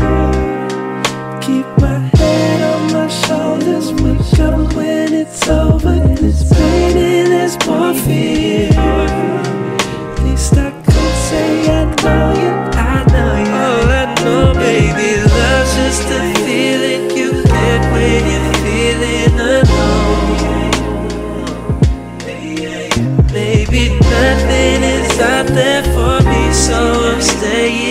Keep 1.41 1.67
my 1.83 1.99
head 2.19 2.61
on 2.73 2.93
my 2.93 3.07
shoulders. 3.09 3.91
Wake 4.01 4.39
up 4.39 4.73
when 4.73 5.13
it's 5.13 5.45
over. 5.49 5.95
This 6.15 6.49
pain 6.53 6.97
and 6.97 7.31
there's 7.33 7.57
more 7.67 7.93
fear. 7.93 8.69
At 8.71 10.23
least 10.23 10.53
I 10.53 10.71
could 10.85 11.15
say 11.27 11.69
I 11.69 11.83
know 12.03 12.31
you, 12.43 12.70
I'm 27.43 27.90